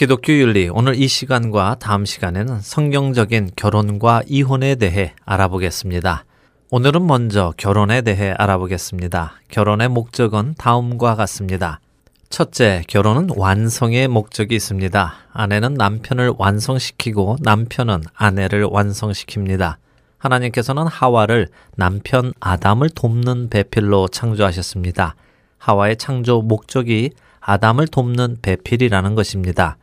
기독교 0.00 0.32
윤리 0.32 0.70
오늘 0.72 0.94
이 0.94 1.06
시간과 1.06 1.76
다음 1.78 2.06
시간에는 2.06 2.62
성경적인 2.62 3.50
결혼과 3.54 4.22
이혼에 4.26 4.76
대해 4.76 5.12
알아보겠습니다. 5.26 6.24
오늘은 6.70 7.06
먼저 7.06 7.52
결혼에 7.58 8.00
대해 8.00 8.32
알아보겠습니다. 8.38 9.34
결혼의 9.50 9.90
목적은 9.90 10.54
다음과 10.56 11.16
같습니다. 11.16 11.80
첫째, 12.30 12.82
결혼은 12.88 13.28
완성의 13.36 14.08
목적이 14.08 14.54
있습니다. 14.54 15.12
아내는 15.34 15.74
남편을 15.74 16.32
완성시키고 16.38 17.36
남편은 17.42 18.00
아내를 18.14 18.64
완성시킵니다. 18.68 19.76
하나님께서는 20.16 20.86
하와를 20.86 21.48
남편 21.76 22.32
아담을 22.40 22.88
돕는 22.88 23.50
배필로 23.50 24.08
창조하셨습니다. 24.08 25.14
하와의 25.58 25.98
창조 25.98 26.40
목적이 26.40 27.10
아담을 27.40 27.86
돕는 27.86 28.38
배필이라는 28.40 29.14
것입니다. 29.14 29.76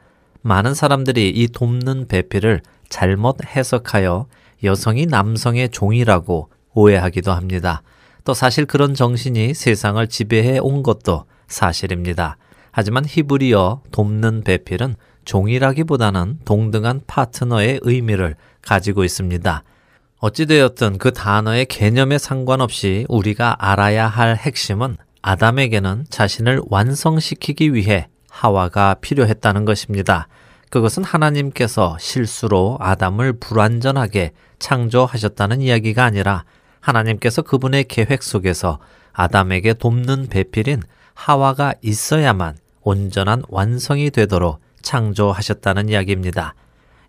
많은 0.48 0.74
사람들이 0.74 1.30
이 1.30 1.50
돕는 1.50 2.08
배필을 2.08 2.62
잘못 2.88 3.36
해석하여 3.46 4.28
여성이 4.64 5.06
남성의 5.06 5.70
종이라고 5.72 6.50
오해하기도 6.74 7.34
합니다. 7.34 7.82
또 8.24 8.34
사실 8.34 8.66
그런 8.66 8.94
정신이 8.94 9.54
세상을 9.54 10.08
지배해 10.08 10.60
온 10.60 10.84
것도 10.84 11.26
사실입니다. 11.50 12.38
하지만 12.72 13.04
히브리어 13.06 13.82
돕는 13.92 14.44
배필은 14.46 14.96
종이라기보다는 15.26 16.40
동등한 16.46 17.02
파트너의 17.08 17.82
의미를 17.84 18.36
가지고 18.62 19.04
있습니다. 19.04 19.64
어찌되었든 20.20 20.98
그 20.98 21.12
단어의 21.12 21.66
개념에 21.66 22.18
상관없이 22.18 23.06
우리가 23.10 23.58
알아야 23.60 24.08
할 24.08 24.38
핵심은 24.38 24.96
아담에게는 25.22 26.06
자신을 26.10 26.62
완성시키기 26.70 27.74
위해 27.74 28.08
하와가 28.38 28.96
필요했다는 29.02 29.66
것입니다. 29.66 30.28
그것은 30.70 31.04
하나님께서 31.04 31.98
실수로 32.00 32.78
아담을 32.80 33.34
불완전하게 33.34 34.34
창조하셨다는 34.60 35.62
이야기가 35.62 36.04
아니라 36.04 36.44
하나님께서 36.80 37.42
그분의 37.42 37.86
계획 37.86 38.22
속에서 38.22 38.78
아담에게 39.12 39.74
돕는 39.74 40.28
배필인 40.28 40.84
하와가 41.16 41.74
있어야만 41.82 42.58
온전한 42.82 43.42
완성이 43.50 44.12
되도록 44.12 44.60
창조하셨다는 44.84 45.90
이야기입니다. 45.90 46.54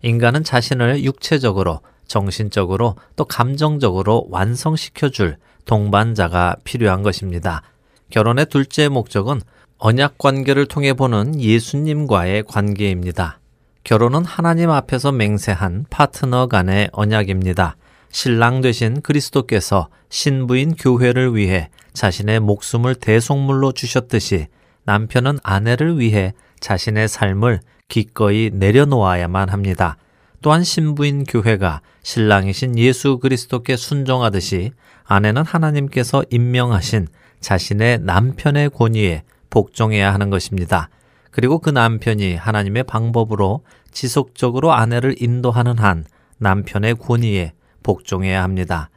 인간은 0.01 0.43
자신을 0.43 1.03
육체적으로 1.03 1.81
정신적으로 2.07 2.95
또 3.15 3.25
감정적으로 3.25 4.25
완성시켜줄 4.31 5.37
동반자가 5.65 6.55
필요한 6.63 7.03
것입니다. 7.03 7.61
결혼의 8.09 8.47
둘째 8.47 8.89
목적은 8.89 9.41
언약 9.81 10.17
관계를 10.17 10.65
통해 10.65 10.93
보는 10.93 11.39
예수님과의 11.39 12.43
관계입니다. 12.43 13.39
결혼은 13.85 14.25
하나님 14.25 14.69
앞에서 14.71 15.13
맹세한 15.13 15.85
파트너 15.89 16.47
간의 16.47 16.89
언약입니다. 16.91 17.77
신랑 18.11 18.59
되신 18.59 18.99
그리스도께서 18.99 19.87
신부인 20.09 20.75
교회를 20.75 21.33
위해 21.33 21.69
자신의 21.93 22.41
목숨을 22.41 22.95
대속물로 22.95 23.71
주셨듯이 23.71 24.47
남편은 24.83 25.39
아내를 25.43 25.97
위해 25.97 26.33
자신의 26.59 27.07
삶을 27.07 27.61
기꺼이 27.87 28.51
내려놓아야만 28.53 29.47
합니다. 29.47 29.95
또한 30.41 30.65
신부인 30.65 31.23
교회가 31.23 31.79
신랑이신 32.03 32.77
예수 32.77 33.17
그리스도께 33.17 33.77
순종하듯이 33.77 34.71
아내는 35.05 35.45
하나님께서 35.45 36.25
임명하신 36.29 37.07
자신의 37.39 37.99
남편의 38.01 38.71
권위에 38.71 39.23
복종해야 39.49 40.13
하는 40.13 40.29
것입니다. 40.29 40.89
그리고 41.31 41.59
그 41.59 41.69
남편이 41.69 42.35
하나님의 42.35 42.83
방법으로 42.83 43.61
지속적으로 43.91 44.73
아내를 44.73 45.15
인도하는 45.21 45.77
한 45.77 46.05
남편의 46.37 46.95
권위에 46.95 47.53
복종해야 47.83 48.43
합니다. 48.43 48.89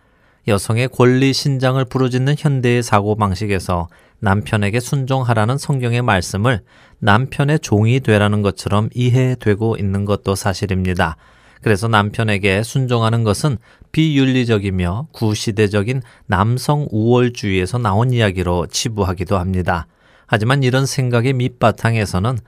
여성의 0.48 0.88
권리 0.88 1.32
신장을 1.32 1.82
부르짖는 1.84 2.34
현대의 2.38 2.82
사고방식에서 2.82 3.88
남편에게 4.18 4.80
순종하라는 4.80 5.58
성경의 5.58 6.02
말씀을 6.02 6.60
남편의 6.98 7.60
종이 7.60 8.00
되라는 8.00 8.42
것처럼 8.42 8.88
이해되고 8.94 9.76
있는 9.76 10.04
것도 10.04 10.34
사실입니다. 10.34 11.16
그래서 11.60 11.86
남편에게 11.86 12.62
순종하는 12.62 13.24
것은 13.24 13.56
비윤리적이며 13.92 15.08
구시대적인 15.12 16.02
남성 16.26 16.86
우월주의에서 16.90 17.78
나온 17.78 18.12
이야기로 18.12 18.66
치부하기도 18.66 19.38
합니다. 19.38 19.86
하지만 20.32 20.62
이런 20.62 20.86
생각의 20.86 21.34
밑바탕에서는 21.34 22.38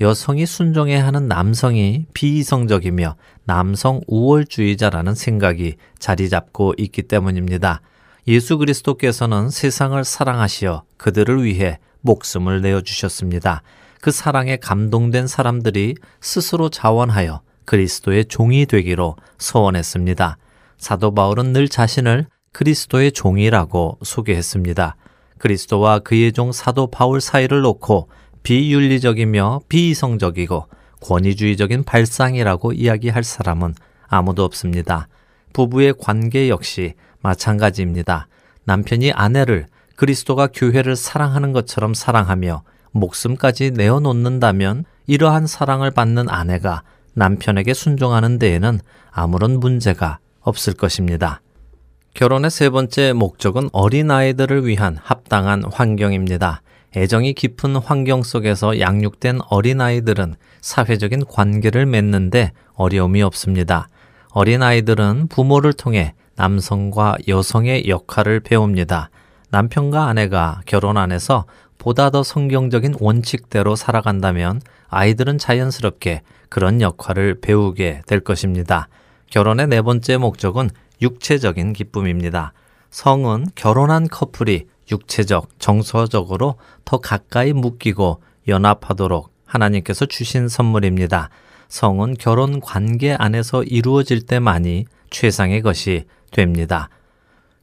여성이 0.00 0.46
순종해야 0.46 1.04
하는 1.04 1.26
남성이 1.26 2.06
비이성적이며 2.14 3.16
남성 3.46 4.00
우월주의자라는 4.06 5.16
생각이 5.16 5.74
자리 5.98 6.28
잡고 6.28 6.74
있기 6.78 7.02
때문입니다. 7.02 7.80
예수 8.28 8.58
그리스도께서는 8.58 9.50
세상을 9.50 10.04
사랑하시어 10.04 10.84
그들을 10.96 11.42
위해 11.42 11.80
목숨을 12.02 12.60
내어 12.60 12.80
주셨습니다. 12.80 13.62
그 14.00 14.12
사랑에 14.12 14.56
감동된 14.56 15.26
사람들이 15.26 15.96
스스로 16.20 16.68
자원하여 16.68 17.40
그리스도의 17.64 18.26
종이 18.26 18.66
되기로 18.66 19.16
소원했습니다. 19.38 20.36
사도 20.78 21.12
바울은 21.12 21.52
늘 21.52 21.68
자신을 21.68 22.26
그리스도의 22.52 23.10
종이라고 23.10 23.98
소개했습니다. 24.04 24.94
그리스도와 25.42 25.98
그의 25.98 26.32
종 26.32 26.52
사도 26.52 26.86
바울 26.86 27.20
사이를 27.20 27.62
놓고 27.62 28.08
비윤리적이며 28.44 29.62
비이성적이고 29.68 30.68
권위주의적인 31.00 31.82
발상이라고 31.82 32.72
이야기할 32.72 33.24
사람은 33.24 33.74
아무도 34.06 34.44
없습니다. 34.44 35.08
부부의 35.52 35.94
관계 35.98 36.48
역시 36.48 36.94
마찬가지입니다. 37.22 38.28
남편이 38.66 39.10
아내를 39.10 39.66
그리스도가 39.96 40.46
교회를 40.46 40.94
사랑하는 40.94 41.52
것처럼 41.52 41.92
사랑하며 41.92 42.62
목숨까지 42.92 43.72
내어놓는다면 43.72 44.84
이러한 45.08 45.48
사랑을 45.48 45.90
받는 45.90 46.28
아내가 46.28 46.84
남편에게 47.14 47.74
순종하는 47.74 48.38
데에는 48.38 48.78
아무런 49.10 49.58
문제가 49.58 50.20
없을 50.40 50.74
것입니다. 50.74 51.40
결혼의 52.14 52.50
세 52.50 52.68
번째 52.68 53.14
목적은 53.14 53.70
어린아이들을 53.72 54.66
위한 54.66 54.98
합당한 55.02 55.64
환경입니다. 55.72 56.60
애정이 56.94 57.32
깊은 57.32 57.76
환경 57.76 58.22
속에서 58.22 58.78
양육된 58.78 59.40
어린아이들은 59.48 60.34
사회적인 60.60 61.24
관계를 61.24 61.86
맺는데 61.86 62.52
어려움이 62.74 63.22
없습니다. 63.22 63.88
어린아이들은 64.32 65.28
부모를 65.28 65.72
통해 65.72 66.12
남성과 66.36 67.16
여성의 67.28 67.88
역할을 67.88 68.40
배웁니다. 68.40 69.08
남편과 69.48 70.06
아내가 70.06 70.60
결혼 70.66 70.98
안에서 70.98 71.46
보다 71.78 72.10
더 72.10 72.22
성경적인 72.22 72.96
원칙대로 73.00 73.74
살아간다면 73.74 74.60
아이들은 74.88 75.38
자연스럽게 75.38 76.20
그런 76.50 76.82
역할을 76.82 77.40
배우게 77.40 78.02
될 78.06 78.20
것입니다. 78.20 78.88
결혼의 79.30 79.68
네 79.68 79.80
번째 79.80 80.18
목적은 80.18 80.68
육체적인 81.02 81.74
기쁨입니다. 81.74 82.52
성은 82.90 83.46
결혼한 83.54 84.08
커플이 84.08 84.66
육체적, 84.90 85.48
정서적으로 85.58 86.56
더 86.84 86.98
가까이 86.98 87.52
묶이고 87.52 88.22
연합하도록 88.48 89.30
하나님께서 89.44 90.06
주신 90.06 90.48
선물입니다. 90.48 91.30
성은 91.68 92.14
결혼 92.18 92.60
관계 92.60 93.14
안에서 93.14 93.62
이루어질 93.62 94.22
때만이 94.22 94.86
최상의 95.10 95.62
것이 95.62 96.04
됩니다. 96.30 96.88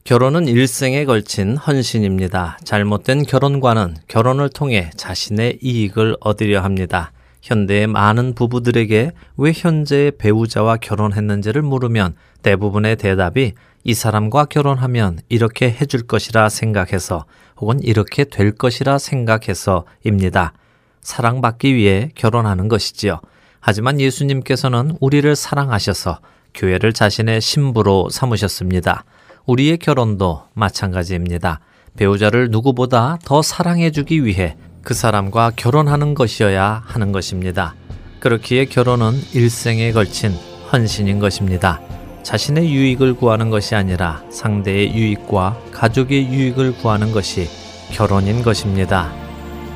결혼은 0.04 0.48
일생에 0.48 1.04
걸친 1.04 1.56
헌신입니다. 1.56 2.58
잘못된 2.64 3.24
결혼관은 3.24 3.96
결혼을 4.08 4.48
통해 4.48 4.90
자신의 4.96 5.58
이익을 5.62 6.16
얻으려 6.20 6.62
합니다. 6.62 7.12
현대의 7.42 7.86
많은 7.86 8.34
부부들에게 8.34 9.12
왜 9.36 9.52
현재의 9.54 10.12
배우자와 10.18 10.76
결혼했는지를 10.76 11.62
물으면 11.62 12.14
대부분의 12.42 12.96
대답이 12.96 13.54
이 13.82 13.94
사람과 13.94 14.44
결혼하면 14.44 15.20
이렇게 15.28 15.70
해줄 15.70 16.06
것이라 16.06 16.48
생각해서 16.48 17.24
혹은 17.58 17.82
이렇게 17.82 18.24
될 18.24 18.52
것이라 18.52 18.98
생각해서입니다. 18.98 20.52
사랑받기 21.00 21.74
위해 21.74 22.10
결혼하는 22.14 22.68
것이지요. 22.68 23.20
하지만 23.60 24.00
예수님께서는 24.00 24.96
우리를 25.00 25.34
사랑하셔서 25.34 26.20
교회를 26.54 26.92
자신의 26.92 27.40
신부로 27.40 28.08
삼으셨습니다. 28.10 29.04
우리의 29.46 29.78
결혼도 29.78 30.44
마찬가지입니다. 30.54 31.60
배우자를 31.96 32.50
누구보다 32.50 33.18
더 33.24 33.42
사랑해주기 33.42 34.24
위해 34.24 34.56
그 34.82 34.94
사람과 34.94 35.52
결혼하는 35.56 36.14
것이어야 36.14 36.82
하는 36.86 37.12
것입니다. 37.12 37.74
그렇기에 38.20 38.66
결혼은 38.66 39.12
일생에 39.32 39.92
걸친 39.92 40.32
헌신인 40.72 41.18
것입니다. 41.18 41.80
자신의 42.22 42.72
유익을 42.72 43.14
구하는 43.14 43.50
것이 43.50 43.74
아니라 43.74 44.22
상대의 44.30 44.94
유익과 44.94 45.58
가족의 45.72 46.28
유익을 46.28 46.78
구하는 46.78 47.12
것이 47.12 47.48
결혼인 47.92 48.42
것입니다. 48.42 49.12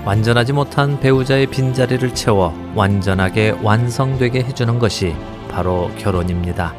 완전하지 0.05 0.53
못한 0.53 1.01
배우자의 1.01 1.47
빈자리를 1.47 2.15
채워 2.15 2.55
완전하게 2.75 3.57
완성되게 3.63 4.41
해주는 4.41 4.79
것이 4.79 5.15
바로 5.51 5.91
결혼입니다. 5.99 6.75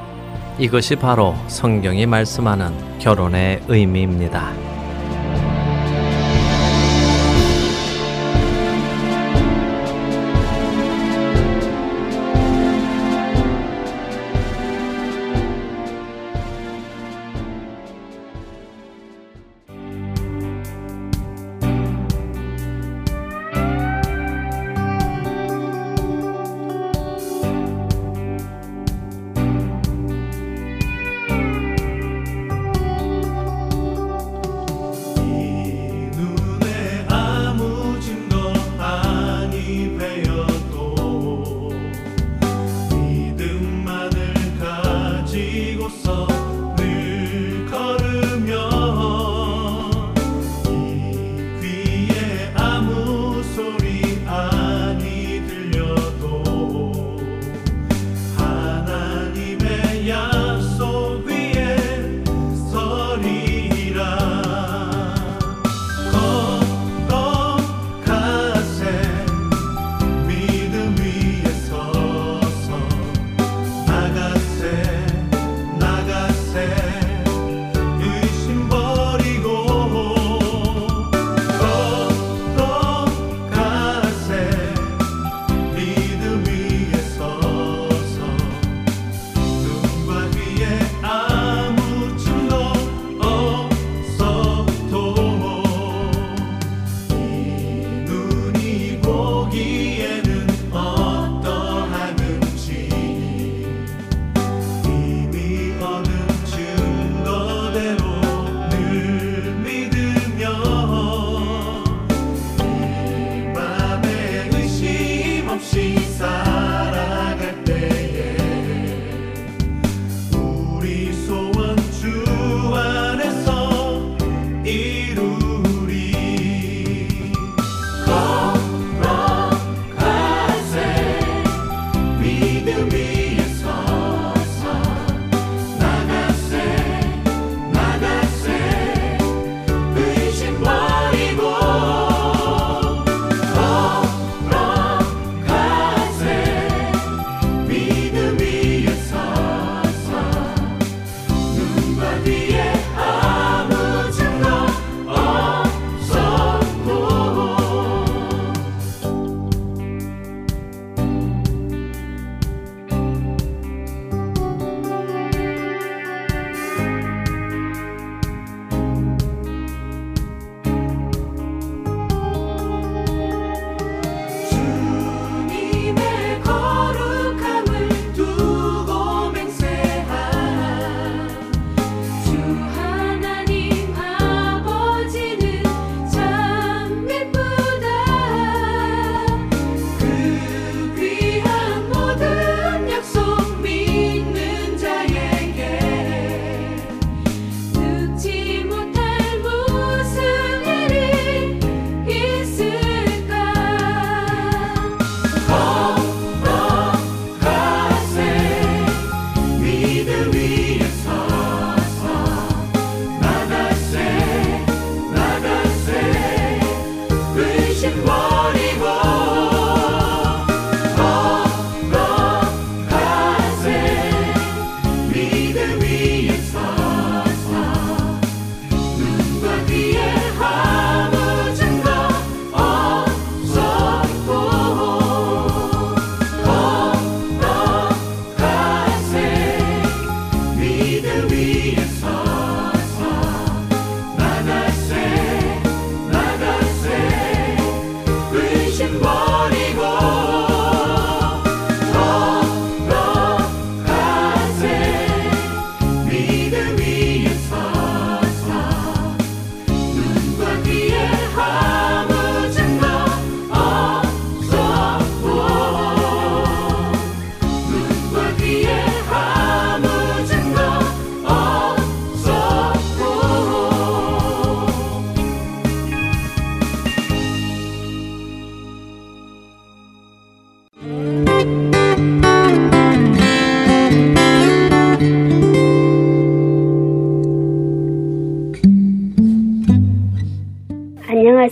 이것이 0.59 0.95
바로 0.95 1.35
성경이 1.47 2.05
말씀하는 2.05 2.99
결혼의 2.99 3.61
의미입니다. 3.67 4.64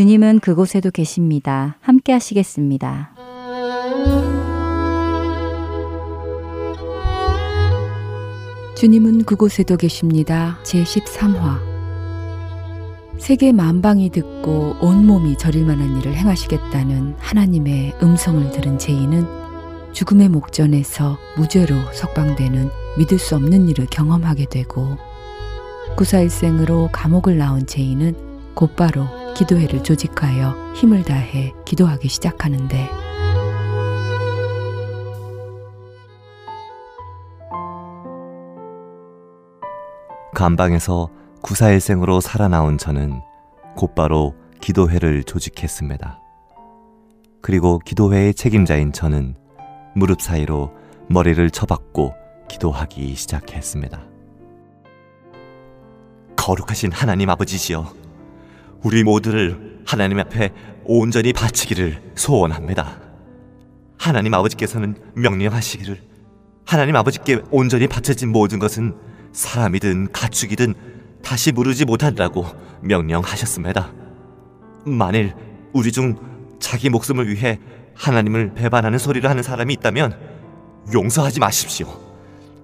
주님은 0.00 0.40
그곳에도 0.40 0.90
계십니다. 0.90 1.76
함께 1.82 2.14
하시겠습니다. 2.14 3.10
주님은 8.78 9.24
그곳에도 9.24 9.76
계십니다. 9.76 10.56
제13화 10.62 11.58
세계 13.18 13.52
만방이 13.52 14.08
듣고 14.08 14.76
온몸이 14.80 15.36
저릴 15.36 15.66
만한 15.66 15.98
일을 15.98 16.14
행하시겠다는 16.14 17.16
하나님의 17.18 17.96
음성을 18.02 18.52
들은 18.52 18.78
제인은 18.78 19.26
죽음의 19.92 20.30
목전에서 20.30 21.18
무죄로 21.36 21.76
석방되는 21.92 22.70
믿을 22.96 23.18
수 23.18 23.36
없는 23.36 23.68
일을 23.68 23.86
경험하게 23.90 24.46
되고 24.46 24.96
구사일생으로 25.98 26.88
감옥을 26.90 27.36
나온 27.36 27.66
제인은 27.66 28.54
곧바로 28.54 29.19
기도회를 29.36 29.82
조직하여 29.82 30.72
힘을 30.74 31.02
다해 31.02 31.52
기도하기 31.64 32.08
시작하는데 32.08 32.88
감방에서 40.34 41.08
구사일생으로 41.42 42.20
살아나온 42.20 42.78
저는 42.78 43.20
곧바로 43.76 44.34
기도회를 44.60 45.24
조직했습니다. 45.24 46.18
그리고 47.42 47.78
기도회의 47.78 48.34
책임자인 48.34 48.92
저는 48.92 49.34
무릎 49.94 50.20
사이로 50.20 50.72
머리를 51.08 51.50
쳐박고 51.50 52.14
기도하기 52.48 53.14
시작했습니다. 53.14 54.00
거룩하신 56.36 56.92
하나님 56.92 57.28
아버지시여, 57.30 57.92
우리 58.82 59.04
모두를 59.04 59.82
하나님 59.86 60.18
앞에 60.18 60.52
온전히 60.84 61.32
바치기를 61.32 62.12
소원합니다. 62.14 63.00
하나님 63.98 64.32
아버지께서는 64.34 64.94
명령하시기를 65.14 66.00
하나님 66.64 66.96
아버지께 66.96 67.42
온전히 67.50 67.86
바쳐진 67.86 68.30
모든 68.30 68.58
것은 68.58 68.96
사람이든 69.32 70.12
가축이든 70.12 70.74
다시 71.22 71.52
무르지 71.52 71.84
못한다고 71.84 72.46
명령하셨습니다. 72.82 73.92
만일 74.86 75.34
우리 75.72 75.92
중 75.92 76.16
자기 76.58 76.88
목숨을 76.88 77.28
위해 77.28 77.58
하나님을 77.94 78.54
배반하는 78.54 78.98
소리를 78.98 79.28
하는 79.28 79.42
사람이 79.42 79.74
있다면 79.74 80.18
용서하지 80.92 81.40
마십시오. 81.40 81.86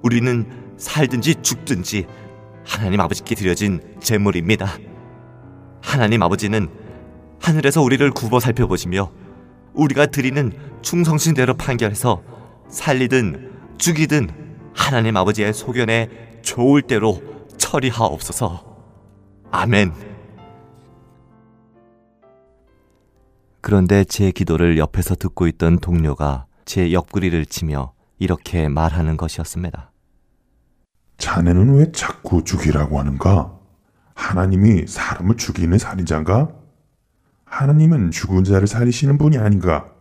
우리는 0.03 0.47
살든지 0.79 1.43
죽든지 1.43 2.07
하나님 2.65 3.01
아버지께 3.01 3.35
드려진 3.35 3.81
제물입니다. 4.01 4.79
하나님 5.87 6.21
아버지는 6.21 6.69
하늘에서 7.41 7.81
우리를 7.81 8.11
굽어 8.11 8.41
살펴보시며 8.41 9.13
우리가 9.73 10.07
드리는 10.07 10.53
충성심대로 10.83 11.55
판결해서 11.55 12.23
살리든 12.69 13.53
죽이든 13.79 14.29
하나님 14.75 15.17
아버지의 15.17 15.55
소견에 15.55 16.41
좋을 16.43 16.83
대로 16.83 17.23
처리하옵소서. 17.57 18.77
아멘. 19.53 19.93
그런데 23.61 24.03
제 24.05 24.33
기도를 24.33 24.79
옆에서 24.79 25.15
듣고 25.15 25.47
있던 25.47 25.79
동료가 25.79 26.47
제 26.65 26.93
옆구리를 26.93 27.47
치며 27.47 27.93
이렇게 28.19 28.69
말하는 28.69 29.17
것이었습니다. 29.17 29.93
자네는 31.19 31.75
왜 31.77 31.93
자꾸 31.93 32.43
죽이라고 32.43 32.99
하는가? 32.99 33.56
하나님이 34.17 34.87
사람을 34.87 35.37
죽이는 35.37 35.79
살인자인가? 35.79 36.49
하나님은 37.45 38.11
죽은 38.11 38.43
자를 38.43 38.67
살리시는 38.67 39.19
분이 39.19 39.39
아닌가? 39.39 39.93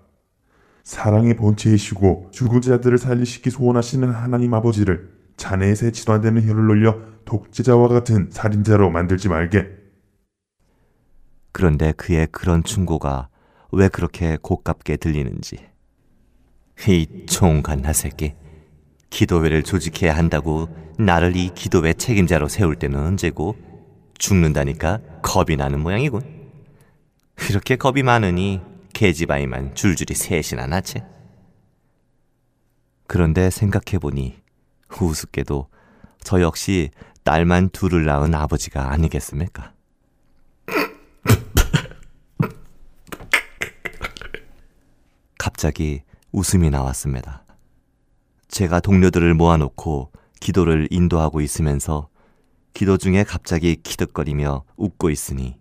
사랑의 0.84 1.36
본체이시고 1.36 2.30
죽은 2.32 2.62
자들을 2.62 2.98
살리시기 2.98 3.50
소원하시는 3.50 4.10
하나님 4.10 4.54
아버지를 4.54 5.14
자네의 5.38 5.76
새치도 5.76 6.14
안 6.14 6.22
되는 6.22 6.42
혀를 6.42 6.66
놀려 6.66 6.98
독재자와 7.26 7.90
같은 7.90 8.30
살인자로 8.32 8.90
만들지 8.90 9.28
말게. 9.28 9.68
그런데 11.52 11.92
그의 11.92 12.28
그런 12.32 12.64
충고가 12.64 13.30
왜 13.72 13.90
그렇게 13.90 14.38
고깝게 14.42 14.98
들리는지. 14.98 15.58
이 16.88 17.26
총간나 17.28 17.94
새끼. 17.94 18.34
기도회를 19.10 19.64
조직해야 19.64 20.16
한다고 20.16 20.70
나를 20.98 21.36
이 21.36 21.50
기도회 21.54 21.94
책임자로 21.94 22.48
세울 22.48 22.76
때는 22.76 23.00
언제고 23.00 23.56
죽는다니까 24.18 25.00
겁이 25.22 25.58
나는 25.58 25.82
모양이군. 25.82 26.24
이렇게 27.50 27.76
겁이 27.76 28.04
많으니 28.04 28.62
계집아이만 28.94 29.76
줄줄이 29.76 30.16
셋이나 30.16 30.68
낳지. 30.68 31.04
그런데 33.08 33.50
생각해보니 33.50 34.42
우습게도 35.02 35.68
저 36.24 36.42
역시 36.42 36.92
딸만 37.24 37.70
둘을 37.70 38.06
낳은 38.06 38.34
아버지가 38.34 38.92
아니겠습니까? 38.92 39.74
갑자기 45.38 46.04
웃음이 46.32 46.70
나왔습니다. 46.70 47.44
제가 48.48 48.80
동료들을 48.80 49.34
모아놓고 49.34 50.14
기도를 50.40 50.88
인도하고 50.90 51.42
있으면서 51.42 52.08
기도 52.76 52.98
중에 52.98 53.24
갑자기 53.24 53.78
키득거리며 53.78 54.66
웃고 54.76 55.10
있으니 55.10 55.58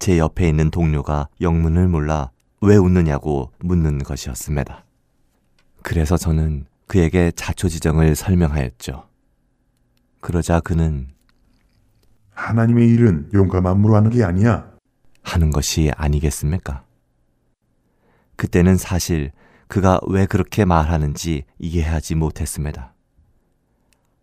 제 0.00 0.18
옆에 0.18 0.48
있는 0.48 0.68
동료가 0.68 1.28
영문을 1.40 1.86
몰라 1.86 2.32
왜 2.60 2.76
웃느냐고 2.76 3.52
묻는 3.60 3.98
것이었습니다. 3.98 4.84
그래서 5.84 6.16
저는 6.16 6.66
그에게 6.88 7.30
자초지정을 7.36 8.16
설명하였죠. 8.16 9.08
그러자 10.20 10.58
그는 10.58 11.14
하나님의 12.32 12.88
일은 12.88 13.30
용감함으로 13.32 13.94
하는 13.94 14.10
게 14.10 14.24
아니야. 14.24 14.72
하는 15.22 15.50
것이 15.50 15.92
아니겠습니까? 15.94 16.84
그때는 18.34 18.76
사실 18.76 19.30
그가 19.68 20.00
왜 20.08 20.26
그렇게 20.26 20.64
말하는지 20.64 21.44
이해하지 21.60 22.16
못했습니다. 22.16 22.93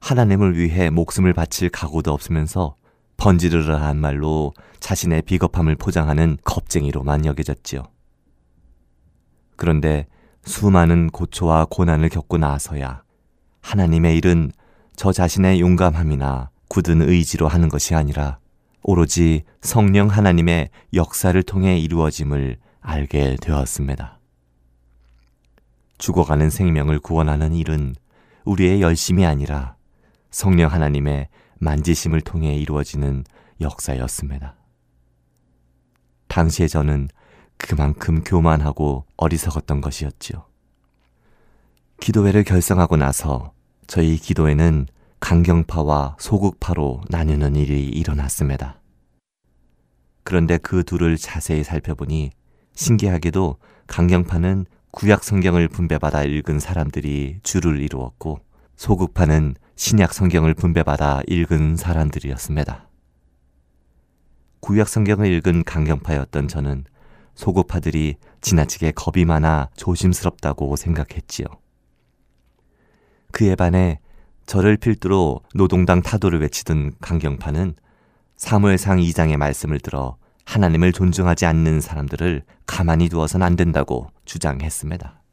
하나님을 0.01 0.57
위해 0.57 0.89
목숨을 0.89 1.31
바칠 1.33 1.69
각오도 1.69 2.11
없으면서 2.11 2.75
번지르르한 3.17 3.97
말로 3.97 4.53
자신의 4.79 5.21
비겁함을 5.21 5.75
포장하는 5.75 6.37
겁쟁이로만 6.43 7.25
여겨졌지요. 7.25 7.83
그런데 9.55 10.07
수많은 10.43 11.11
고초와 11.11 11.67
고난을 11.69 12.09
겪고 12.09 12.39
나서야 12.39 13.03
하나님의 13.61 14.17
일은 14.17 14.51
저 14.95 15.11
자신의 15.11 15.61
용감함이나 15.61 16.49
굳은 16.67 17.03
의지로 17.03 17.47
하는 17.47 17.69
것이 17.69 17.93
아니라 17.93 18.39
오로지 18.81 19.43
성령 19.61 20.07
하나님의 20.07 20.69
역사를 20.95 21.41
통해 21.43 21.77
이루어짐을 21.77 22.57
알게 22.81 23.37
되었습니다. 23.39 24.19
죽어가는 25.99 26.49
생명을 26.49 26.99
구원하는 26.99 27.53
일은 27.53 27.93
우리의 28.45 28.81
열심이 28.81 29.23
아니라 29.23 29.75
성령 30.31 30.71
하나님의 30.71 31.27
만지심을 31.59 32.21
통해 32.21 32.55
이루어지는 32.55 33.23
역사였습니다. 33.59 34.55
당시에 36.27 36.67
저는 36.67 37.09
그만큼 37.57 38.23
교만하고 38.23 39.05
어리석었던 39.17 39.81
것이었지요. 39.81 40.45
기도회를 41.99 42.43
결성하고 42.43 42.97
나서 42.97 43.53
저희 43.85 44.17
기도회는 44.17 44.87
강경파와 45.19 46.15
소극파로 46.19 47.01
나뉘는 47.09 47.55
일이 47.55 47.87
일어났습니다. 47.87 48.81
그런데 50.23 50.57
그 50.57 50.83
둘을 50.83 51.17
자세히 51.17 51.63
살펴보니 51.63 52.31
신기하게도 52.73 53.57
강경파는 53.87 54.65
구약 54.91 55.23
성경을 55.23 55.67
분배받아 55.67 56.23
읽은 56.23 56.59
사람들이 56.59 57.39
주를 57.43 57.81
이루었고 57.81 58.39
소극파는 58.75 59.55
신약 59.81 60.13
성경을 60.13 60.53
분배받아 60.53 61.23
읽은 61.25 61.75
사람들이었습니다. 61.75 62.87
구약 64.59 64.87
성경을 64.87 65.25
읽은 65.31 65.63
강경파였던 65.63 66.47
저는 66.49 66.83
소극파들이 67.33 68.17
지나치게 68.41 68.91
겁이 68.91 69.25
많아 69.25 69.69
조심스럽다고 69.75 70.75
생각했지요. 70.75 71.47
그에 73.31 73.55
반해 73.55 73.99
저를 74.45 74.77
필두로 74.77 75.41
노동당 75.55 76.03
타도를 76.03 76.41
외치던 76.41 76.91
강경파는 77.01 77.73
사무엘상 78.37 78.99
2장의 78.99 79.37
말씀을 79.37 79.79
들어 79.79 80.15
하나님을 80.45 80.91
존중하지 80.91 81.47
않는 81.47 81.81
사람들을 81.81 82.43
가만히 82.67 83.09
두어선 83.09 83.41
안 83.41 83.55
된다고 83.55 84.11
주장했습니다. 84.25 85.23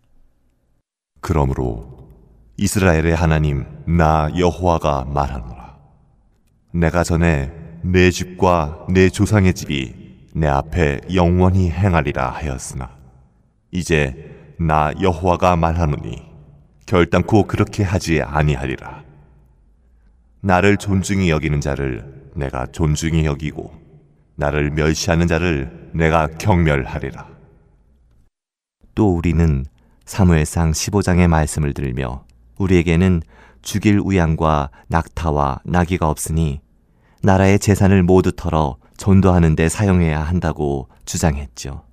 그러므로 1.20 1.97
이스라엘의 2.60 3.14
하나님 3.14 3.64
나 3.86 4.28
여호와가 4.36 5.04
말하노라. 5.04 5.78
내가 6.72 7.04
전에 7.04 7.52
내 7.82 8.10
집과 8.10 8.86
내 8.90 9.08
조상의 9.08 9.54
집이 9.54 9.94
내 10.34 10.48
앞에 10.48 11.02
영원히 11.14 11.70
행하리라 11.70 12.30
하였으나 12.30 12.90
이제 13.70 14.54
나 14.58 14.92
여호와가 15.00 15.54
말하노니 15.54 16.20
결단코 16.84 17.44
그렇게 17.44 17.84
하지 17.84 18.22
아니하리라. 18.22 19.04
나를 20.40 20.78
존중히 20.78 21.30
여기는 21.30 21.60
자를 21.60 22.32
내가 22.34 22.66
존중히 22.66 23.24
여기고 23.24 23.72
나를 24.34 24.70
멸시하는 24.72 25.28
자를 25.28 25.90
내가 25.94 26.26
경멸하리라. 26.26 27.28
또 28.96 29.14
우리는 29.14 29.64
사무엘상 30.06 30.72
15장의 30.72 31.28
말씀을 31.28 31.72
들며 31.72 32.26
우리에게는 32.58 33.22
죽일 33.62 34.00
우양과 34.00 34.70
낙타와 34.88 35.60
나귀가 35.64 36.08
없으니 36.08 36.60
나라의 37.22 37.58
재산을 37.58 38.02
모두 38.02 38.32
털어 38.32 38.76
전도하는 38.96 39.56
데 39.56 39.68
사용해야 39.68 40.22
한다고 40.22 40.88
주장했죠. 41.04 41.84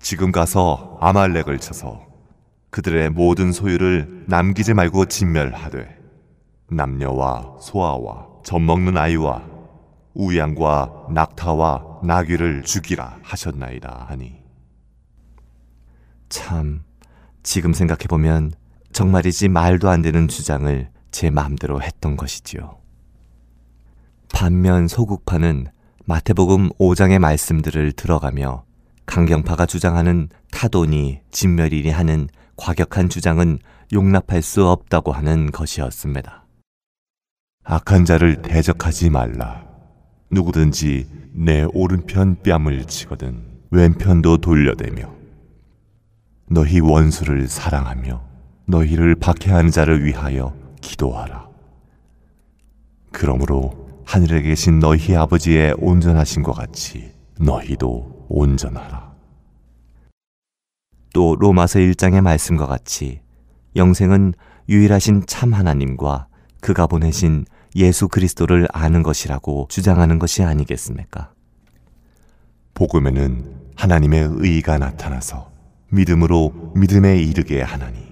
지금 0.00 0.32
가서 0.32 0.98
아말렉을 1.00 1.58
쳐서 1.58 2.06
그들의 2.70 3.10
모든 3.10 3.52
소유를 3.52 4.24
남기지 4.26 4.74
말고 4.74 5.06
진멸하되 5.06 5.98
남녀와 6.70 7.56
소아와 7.60 8.26
젖먹는 8.44 8.96
아이와 8.96 9.42
우양과 10.14 11.06
낙타와 11.10 12.00
나귀를 12.02 12.62
죽이라 12.62 13.18
하셨나이다 13.22 14.06
하니 14.08 14.42
참 16.28 16.82
지금 17.42 17.72
생각해 17.72 18.04
보면 18.08 18.52
정말이지 18.92 19.48
말도 19.48 19.88
안 19.88 20.02
되는 20.02 20.28
주장을 20.28 20.90
제 21.10 21.30
마음대로 21.30 21.82
했던 21.82 22.16
것이지요. 22.16 22.78
반면 24.32 24.88
소국파는 24.88 25.66
마태복음 26.04 26.70
5장의 26.78 27.18
말씀들을 27.18 27.92
들어가며 27.92 28.64
강경파가 29.06 29.66
주장하는 29.66 30.28
타도니 30.50 31.20
진멸이니 31.30 31.90
하는 31.90 32.28
과격한 32.56 33.08
주장은 33.08 33.58
용납할 33.92 34.42
수 34.42 34.66
없다고 34.66 35.12
하는 35.12 35.50
것이었습니다. 35.50 36.46
악한 37.64 38.04
자를 38.04 38.42
대적하지 38.42 39.10
말라. 39.10 39.66
누구든지 40.30 41.06
내 41.32 41.66
오른편 41.72 42.42
뺨을 42.42 42.84
치거든 42.84 43.44
왼편도 43.70 44.38
돌려대며 44.38 45.14
너희 46.50 46.80
원수를 46.80 47.48
사랑하며 47.48 48.27
너희를 48.68 49.14
박해하는 49.14 49.70
자를 49.70 50.04
위하여 50.04 50.54
기도하라. 50.82 51.48
그러므로 53.12 54.02
하늘에 54.04 54.42
계신 54.42 54.78
너희 54.78 55.16
아버지의 55.16 55.74
온전하신 55.78 56.42
것 56.42 56.52
같이 56.52 57.12
너희도 57.40 58.26
온전하라. 58.28 59.08
또 61.14 61.34
로마서 61.36 61.78
1장의 61.78 62.20
말씀과 62.20 62.66
같이 62.66 63.20
영생은 63.74 64.34
유일하신 64.68 65.24
참 65.26 65.54
하나님과 65.54 66.28
그가 66.60 66.86
보내신 66.86 67.46
예수 67.74 68.08
그리스도를 68.08 68.68
아는 68.72 69.02
것이라고 69.02 69.66
주장하는 69.70 70.18
것이 70.18 70.42
아니겠습니까? 70.42 71.32
복음에는 72.74 73.72
하나님의 73.76 74.28
의가 74.32 74.76
나타나서 74.78 75.50
믿음으로 75.90 76.72
믿음에 76.74 77.16
이르게 77.16 77.62
하나니 77.62 78.07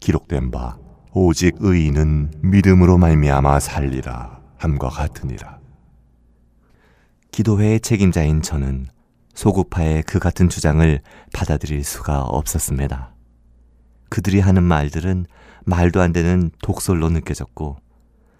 기록된 0.00 0.50
바 0.50 0.78
오직 1.12 1.56
의인은 1.58 2.32
믿음으로 2.42 2.98
말미암아 2.98 3.60
살리라 3.60 4.40
함과 4.56 4.88
같으니라. 4.88 5.58
기도회의 7.30 7.80
책임자인 7.80 8.42
저는 8.42 8.86
소구파의 9.34 10.02
그 10.02 10.18
같은 10.18 10.48
주장을 10.48 11.00
받아들일 11.32 11.84
수가 11.84 12.22
없었습니다. 12.22 13.14
그들이 14.08 14.40
하는 14.40 14.64
말들은 14.64 15.26
말도 15.64 16.00
안 16.00 16.12
되는 16.12 16.50
독설로 16.62 17.10
느껴졌고 17.10 17.76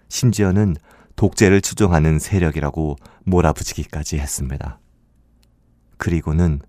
심지어는 0.09 0.75
독재를 1.15 1.61
추종하는 1.61 2.19
세력이라고 2.19 2.97
몰아붙이기까지 3.25 4.17
했습니다. 4.19 4.79
그리고는 5.97 6.59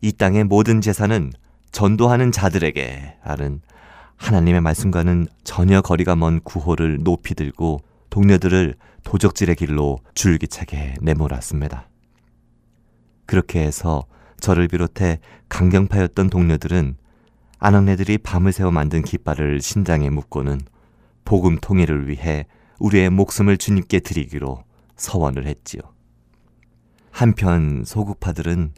이 0.00 0.12
땅의 0.12 0.44
모든 0.44 0.80
재산은 0.80 1.32
전도하는 1.70 2.32
자들에게 2.32 3.18
하는 3.20 3.60
하나님의 4.18 4.60
말씀과는 4.60 5.26
전혀 5.44 5.80
거리가 5.80 6.14
먼 6.16 6.40
구호를 6.40 6.98
높이 7.02 7.34
들고 7.34 7.80
동료들을 8.10 8.74
도적질의 9.04 9.56
길로 9.56 10.00
줄기차게 10.14 10.96
내몰았습니다. 11.00 11.88
그렇게 13.26 13.60
해서 13.60 14.04
저를 14.40 14.68
비롯해 14.68 15.20
강경파였던 15.48 16.30
동료들은 16.30 16.96
아낙네들이 17.58 18.18
밤을 18.18 18.52
새워 18.52 18.70
만든 18.70 19.02
깃발을 19.02 19.60
신장에 19.60 20.10
묶고는 20.10 20.60
복음 21.24 21.58
통일을 21.60 22.08
위해 22.08 22.46
우리의 22.78 23.10
목숨을 23.10 23.56
주님께 23.56 24.00
드리기로 24.00 24.62
서원을 24.96 25.46
했지요. 25.46 25.80
한편 27.10 27.82
소국파들은 27.84 28.72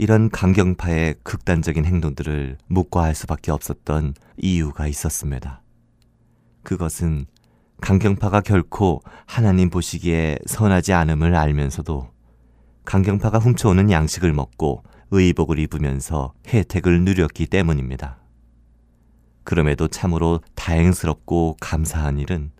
이런 0.00 0.30
강경파의 0.30 1.16
극단적인 1.24 1.84
행동들을 1.84 2.56
묵과할 2.68 3.14
수밖에 3.14 3.52
없었던 3.52 4.14
이유가 4.38 4.86
있었습니다. 4.86 5.60
그것은 6.62 7.26
강경파가 7.82 8.40
결코 8.40 9.02
하나님 9.26 9.68
보시기에 9.68 10.38
선하지 10.46 10.94
않음을 10.94 11.36
알면서도 11.36 12.08
강경파가 12.86 13.40
훔쳐오는 13.40 13.90
양식을 13.90 14.32
먹고 14.32 14.84
의복을 15.10 15.58
입으면서 15.58 16.32
혜택을 16.46 17.02
누렸기 17.02 17.44
때문입니다. 17.44 18.20
그럼에도 19.44 19.86
참으로 19.86 20.40
다행스럽고 20.54 21.58
감사한 21.60 22.18
일은 22.20 22.52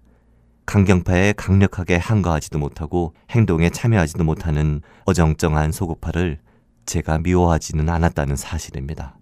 강경파에 0.67 1.33
강력하게 1.39 1.97
항거하지도 1.97 2.59
못하고 2.59 3.15
행동에 3.31 3.71
참여하지도 3.71 4.25
못하는 4.25 4.83
어정쩡한 5.07 5.73
소고파를 5.73 6.39
제가 6.91 7.19
미워하지는 7.19 7.89
않았다는 7.89 8.35
사실입니다. 8.35 9.17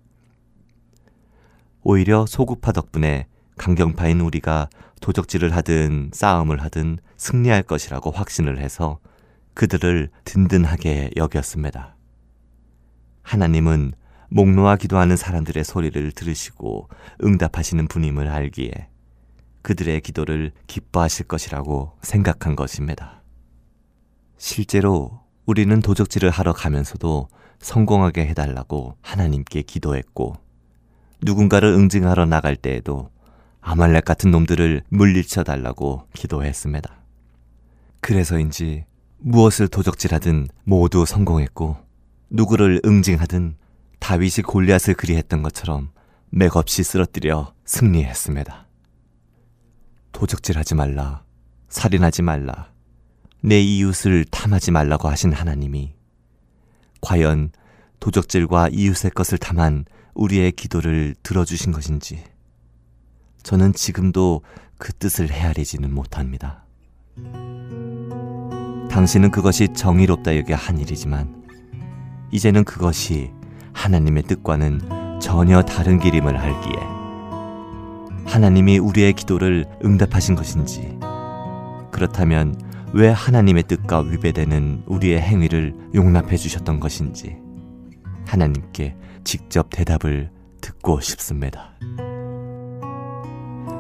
오히려 1.83 2.25
소구파 2.25 2.73
덕분에 2.73 3.27
강경파인 3.59 4.23
우리가 4.23 4.71
도적질을 5.03 5.55
하든 5.55 6.13
싸움을 6.15 6.63
하든 6.63 6.99
승리할 7.19 7.65
것이라고 7.65 8.11
확신을 8.11 8.59
해서 8.59 9.01
그들을 9.53 10.09
든든하게 10.25 11.11
여겼습니다. 11.17 11.95
하나님은 13.23 13.93
목 14.31 14.49
놓아 14.49 14.77
기도하는 14.77 15.19
사람들의 15.19 15.63
소리를 15.63 16.13
들으시고 16.13 16.89
응답하시는 17.23 17.87
분임을 17.87 18.29
알기에 18.29 18.71
그들의 19.61 20.01
기도를 20.01 20.53
기뻐하실 20.69 21.27
것이라고 21.27 21.99
생각한 22.01 22.57
것입니다. 22.57 23.23
실제로 24.39 25.21
우리는 25.45 25.81
도적질을 25.81 26.31
하러 26.31 26.55
가면서도 26.55 27.29
성공하게 27.61 28.27
해달라고 28.27 28.97
하나님께 29.03 29.63
기도했고 29.63 30.37
누군가를 31.23 31.69
응징하러 31.71 32.27
나갈 32.27 32.57
때에도 32.57 33.11
아말렉 33.61 34.05
같은 34.05 34.31
놈들을 34.31 34.83
물리쳐 34.89 35.45
달라고 35.45 36.05
기도했습니다. 36.15 36.91
그래서인지 38.01 38.85
무엇을 39.19 39.69
도적질하든 39.69 40.49
모두 40.65 41.05
성공했고 41.05 41.77
누구를 42.31 42.81
응징하든 42.85 43.57
다윗이 43.99 44.43
골리앗을 44.47 44.95
그리했던 44.95 45.43
것처럼 45.43 45.91
맥없이 46.31 46.83
쓰러뜨려 46.83 47.53
승리했습니다. 47.65 48.69
도적질하지 50.13 50.75
말라, 50.75 51.25
살인하지 51.69 52.23
말라, 52.23 52.71
내 53.41 53.61
이웃을 53.61 54.25
탐하지 54.25 54.71
말라고 54.71 55.09
하신 55.09 55.33
하나님이 55.33 55.95
과연 57.01 57.51
도적질과 58.01 58.69
이웃의 58.73 59.13
것을 59.13 59.39
탐한 59.39 59.85
우리의 60.15 60.53
기도를 60.53 61.15
들어주신 61.23 61.73
것인지 61.73 62.25
저는 63.43 63.73
지금도 63.73 64.43
그 64.79 64.93
뜻을 64.93 65.31
헤아리지는 65.31 65.93
못합니다. 65.93 66.65
당신은 68.91 69.31
그것이 69.31 69.69
정의롭다 69.75 70.37
여겨 70.37 70.55
한 70.55 70.79
일이지만 70.79 71.45
이제는 72.33 72.65
그것이 72.65 73.31
하나님의 73.73 74.25
뜻과는 74.25 75.21
전혀 75.21 75.63
다른 75.63 75.99
길임을 75.99 76.37
알기에 76.37 76.99
하나님이 78.27 78.79
우리의 78.79 79.15
기도를 79.15 79.65
응답하신 79.85 80.35
것인지 80.35 80.99
그렇다면 81.91 82.68
왜 82.95 83.09
하나님의 83.09 83.65
뜻과 83.65 84.01
위배되는 84.01 84.85
우리의 84.87 85.21
행위를 85.21 85.75
용납해 85.95 86.37
주셨던 86.37 86.81
것인지 86.81 87.37
하나님께 88.27 88.97
직접 89.25 89.69
대답을 89.71 90.31
듣고 90.61 91.01
싶습니다. 91.01 91.73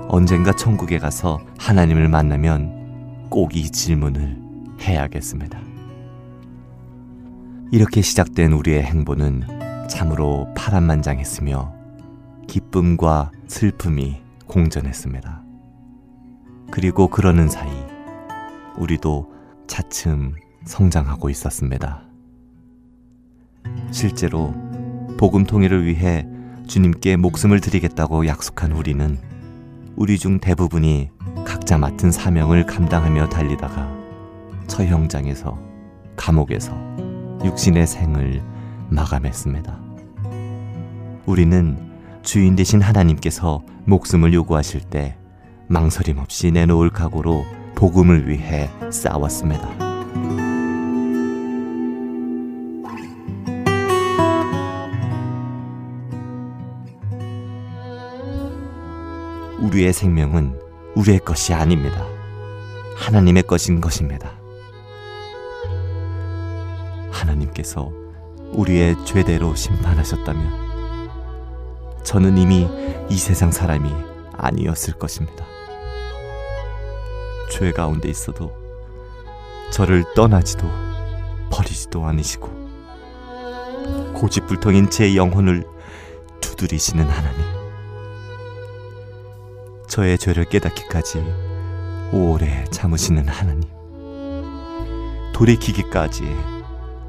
언젠가 0.08 0.52
천국에 0.54 0.98
가서 0.98 1.38
하나님을 1.58 2.08
만나면 2.08 3.28
꼭 3.30 3.54
이 3.54 3.70
질문을 3.70 4.38
해야겠습니다. 4.80 5.58
이렇게 7.72 8.00
시작된 8.00 8.52
우리의 8.52 8.82
행보는 8.82 9.42
참으로 9.88 10.48
파란만장했으며 10.56 11.74
기쁨과 12.46 13.30
슬픔이 13.46 14.20
공존했습니다. 14.46 15.42
그리고 16.70 17.08
그러는 17.08 17.48
사이 17.48 17.70
우리도 18.78 19.32
차츰 19.66 20.34
성장하고 20.64 21.30
있었습니다. 21.30 22.02
실제로 23.90 24.54
복음 25.18 25.44
통일을 25.44 25.84
위해 25.86 26.26
주님께 26.66 27.16
목숨을 27.16 27.60
드리겠다고 27.60 28.26
약속한 28.26 28.72
우리는 28.72 29.18
우리 29.96 30.18
중 30.18 30.38
대부분이 30.38 31.10
각자 31.44 31.78
맡은 31.78 32.10
사명을 32.10 32.66
감당하며 32.66 33.28
달리다가 33.30 33.96
처형장에서 34.66 35.58
감옥에서 36.16 36.72
육신의 37.44 37.86
생을 37.86 38.42
마감했습니다. 38.90 39.78
우리는 41.26 41.78
주인 42.22 42.56
되신 42.56 42.80
하나님께서 42.80 43.62
목숨을 43.86 44.34
요구하실 44.34 44.82
때 44.82 45.16
망설임 45.66 46.18
없이 46.18 46.50
내놓을 46.50 46.90
각오로 46.90 47.44
복음을 47.78 48.28
위해 48.28 48.68
싸웠습니다. 48.90 49.68
우리의 59.60 59.92
생명은 59.92 60.58
우리의 60.96 61.20
것이 61.20 61.54
아닙니다. 61.54 62.04
하나님의 62.96 63.44
것인 63.44 63.80
것입니다. 63.80 64.32
하나님께서 67.12 67.92
우리의 68.54 68.96
죄대로 69.04 69.54
심판하셨다면 69.54 70.50
저는 72.02 72.38
이미 72.38 72.66
이 73.08 73.16
세상 73.16 73.52
사람이 73.52 73.88
아니었을 74.32 74.94
것입니다. 74.94 75.57
죄 77.50 77.72
가운데 77.72 78.08
있어도 78.08 78.52
저를 79.70 80.04
떠나지도 80.14 80.66
버리지도 81.50 82.04
않으시고 82.04 82.68
고집불통인 84.14 84.90
제 84.90 85.14
영혼을 85.16 85.64
두드리시는 86.40 87.04
하나님. 87.04 87.40
저의 89.86 90.18
죄를 90.18 90.44
깨닫기까지 90.44 91.24
오래 92.12 92.64
참으시는 92.70 93.28
하나님. 93.28 93.68
돌이키기까지 95.32 96.24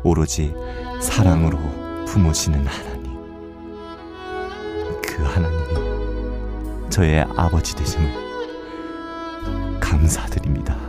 오로지 0.04 0.54
사랑으로 1.02 1.58
품으시는 2.06 2.66
하나님. 2.66 3.10
그 5.02 5.24
하나님이 5.24 6.90
저의 6.90 7.26
아버지 7.36 7.76
되심을 7.76 8.28
감사드립니다. 10.10 10.89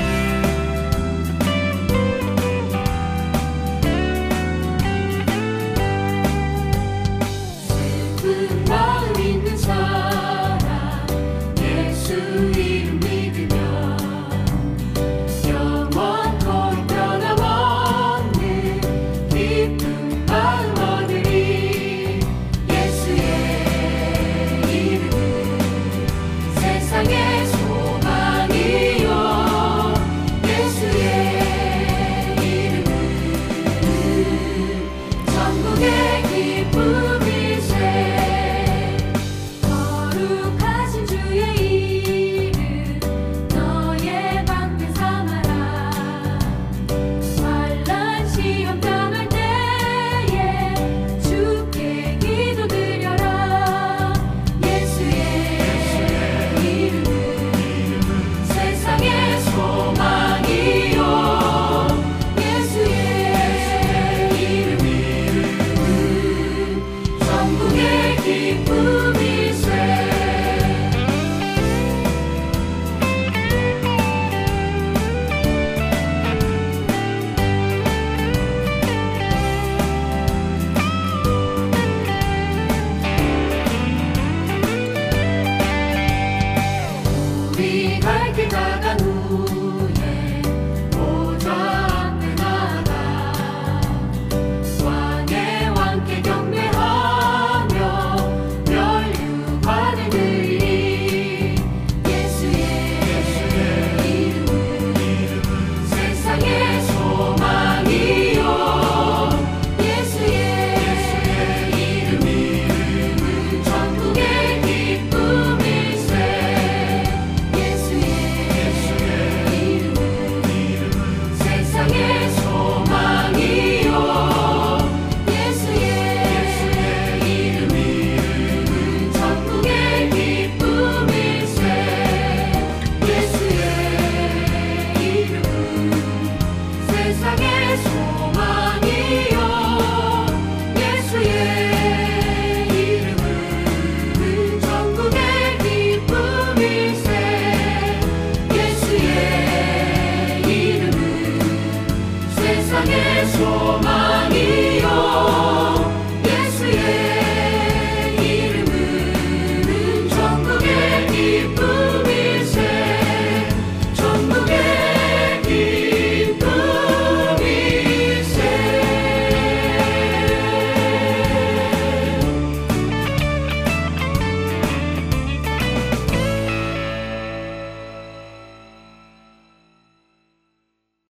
Vai 88.03 88.31
que 88.33 88.45
nada 88.45 88.95
nunca 89.03 89.60